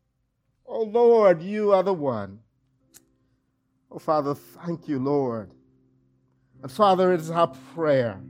Oh 0.66 0.82
Lord, 0.82 1.43
you 1.43 1.72
are 1.72 1.82
the 1.82 1.93
one. 1.93 2.41
Oh 3.91 3.99
Father, 3.99 4.35
thank 4.35 4.89
you, 4.89 4.99
Lord. 4.99 5.53
And 6.62 6.72
Father, 6.72 7.12
it 7.12 7.20
is 7.20 7.30
our 7.30 7.49
prayer 7.74 8.20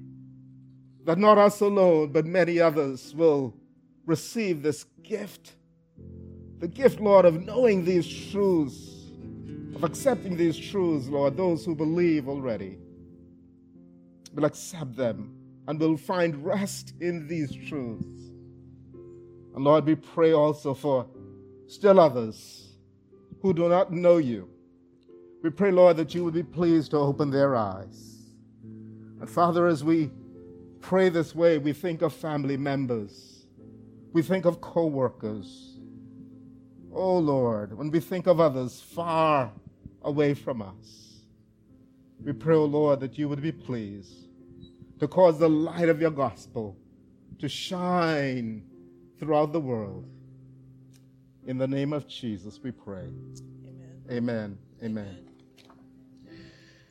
that 1.04 1.18
not 1.18 1.38
us 1.38 1.60
alone, 1.60 2.12
but 2.12 2.26
many 2.26 2.60
others 2.60 3.14
will 3.14 3.54
receive 4.06 4.62
this 4.62 4.84
gift. 5.02 5.52
The 6.58 6.68
gift, 6.68 7.00
Lord, 7.00 7.24
of 7.24 7.44
knowing 7.44 7.84
these 7.84 8.06
truths, 8.30 9.10
of 9.74 9.84
accepting 9.84 10.36
these 10.36 10.56
truths, 10.56 11.08
Lord, 11.08 11.36
those 11.36 11.64
who 11.64 11.74
believe 11.74 12.28
already 12.28 12.78
will 14.34 14.44
accept 14.44 14.96
them 14.96 15.36
and 15.68 15.78
will 15.78 15.96
find 15.96 16.44
rest 16.44 16.94
in 17.00 17.26
these 17.26 17.54
truths. 17.68 18.30
And 19.54 19.64
Lord, 19.64 19.84
we 19.84 19.94
pray 19.94 20.32
also 20.32 20.74
for 20.74 21.06
still 21.66 22.00
others 22.00 22.76
who 23.40 23.52
do 23.52 23.68
not 23.68 23.92
know 23.92 24.16
you. 24.16 24.48
We 25.42 25.50
pray, 25.50 25.70
Lord, 25.70 25.96
that 25.98 26.14
you 26.14 26.24
would 26.24 26.34
be 26.34 26.42
pleased 26.42 26.92
to 26.92 26.96
open 26.96 27.30
their 27.30 27.54
eyes. 27.54 28.22
And 29.20 29.28
Father, 29.28 29.66
as 29.66 29.84
we 29.84 30.10
pray 30.84 31.08
this 31.08 31.34
way, 31.34 31.56
we 31.56 31.72
think 31.72 32.02
of 32.02 32.12
family 32.12 32.58
members, 32.58 33.46
we 34.12 34.22
think 34.22 34.44
of 34.44 34.60
co 34.60 34.86
workers. 34.86 35.78
Oh 36.92 37.18
Lord, 37.18 37.76
when 37.76 37.90
we 37.90 38.00
think 38.00 38.26
of 38.26 38.38
others 38.38 38.80
far 38.80 39.50
away 40.02 40.34
from 40.34 40.62
us, 40.62 41.22
we 42.22 42.32
pray, 42.32 42.54
oh 42.54 42.66
Lord, 42.66 43.00
that 43.00 43.18
you 43.18 43.28
would 43.28 43.42
be 43.42 43.50
pleased 43.50 44.28
to 45.00 45.08
cause 45.08 45.38
the 45.38 45.48
light 45.48 45.88
of 45.88 46.00
your 46.00 46.10
gospel 46.10 46.76
to 47.40 47.48
shine 47.48 48.62
throughout 49.18 49.52
the 49.52 49.60
world. 49.60 50.06
In 51.46 51.58
the 51.58 51.66
name 51.66 51.92
of 51.92 52.06
Jesus, 52.06 52.60
we 52.62 52.70
pray. 52.70 53.08
Amen. 53.08 54.04
Amen. 54.10 54.58
Amen. 54.82 55.06
Amen. 55.08 55.33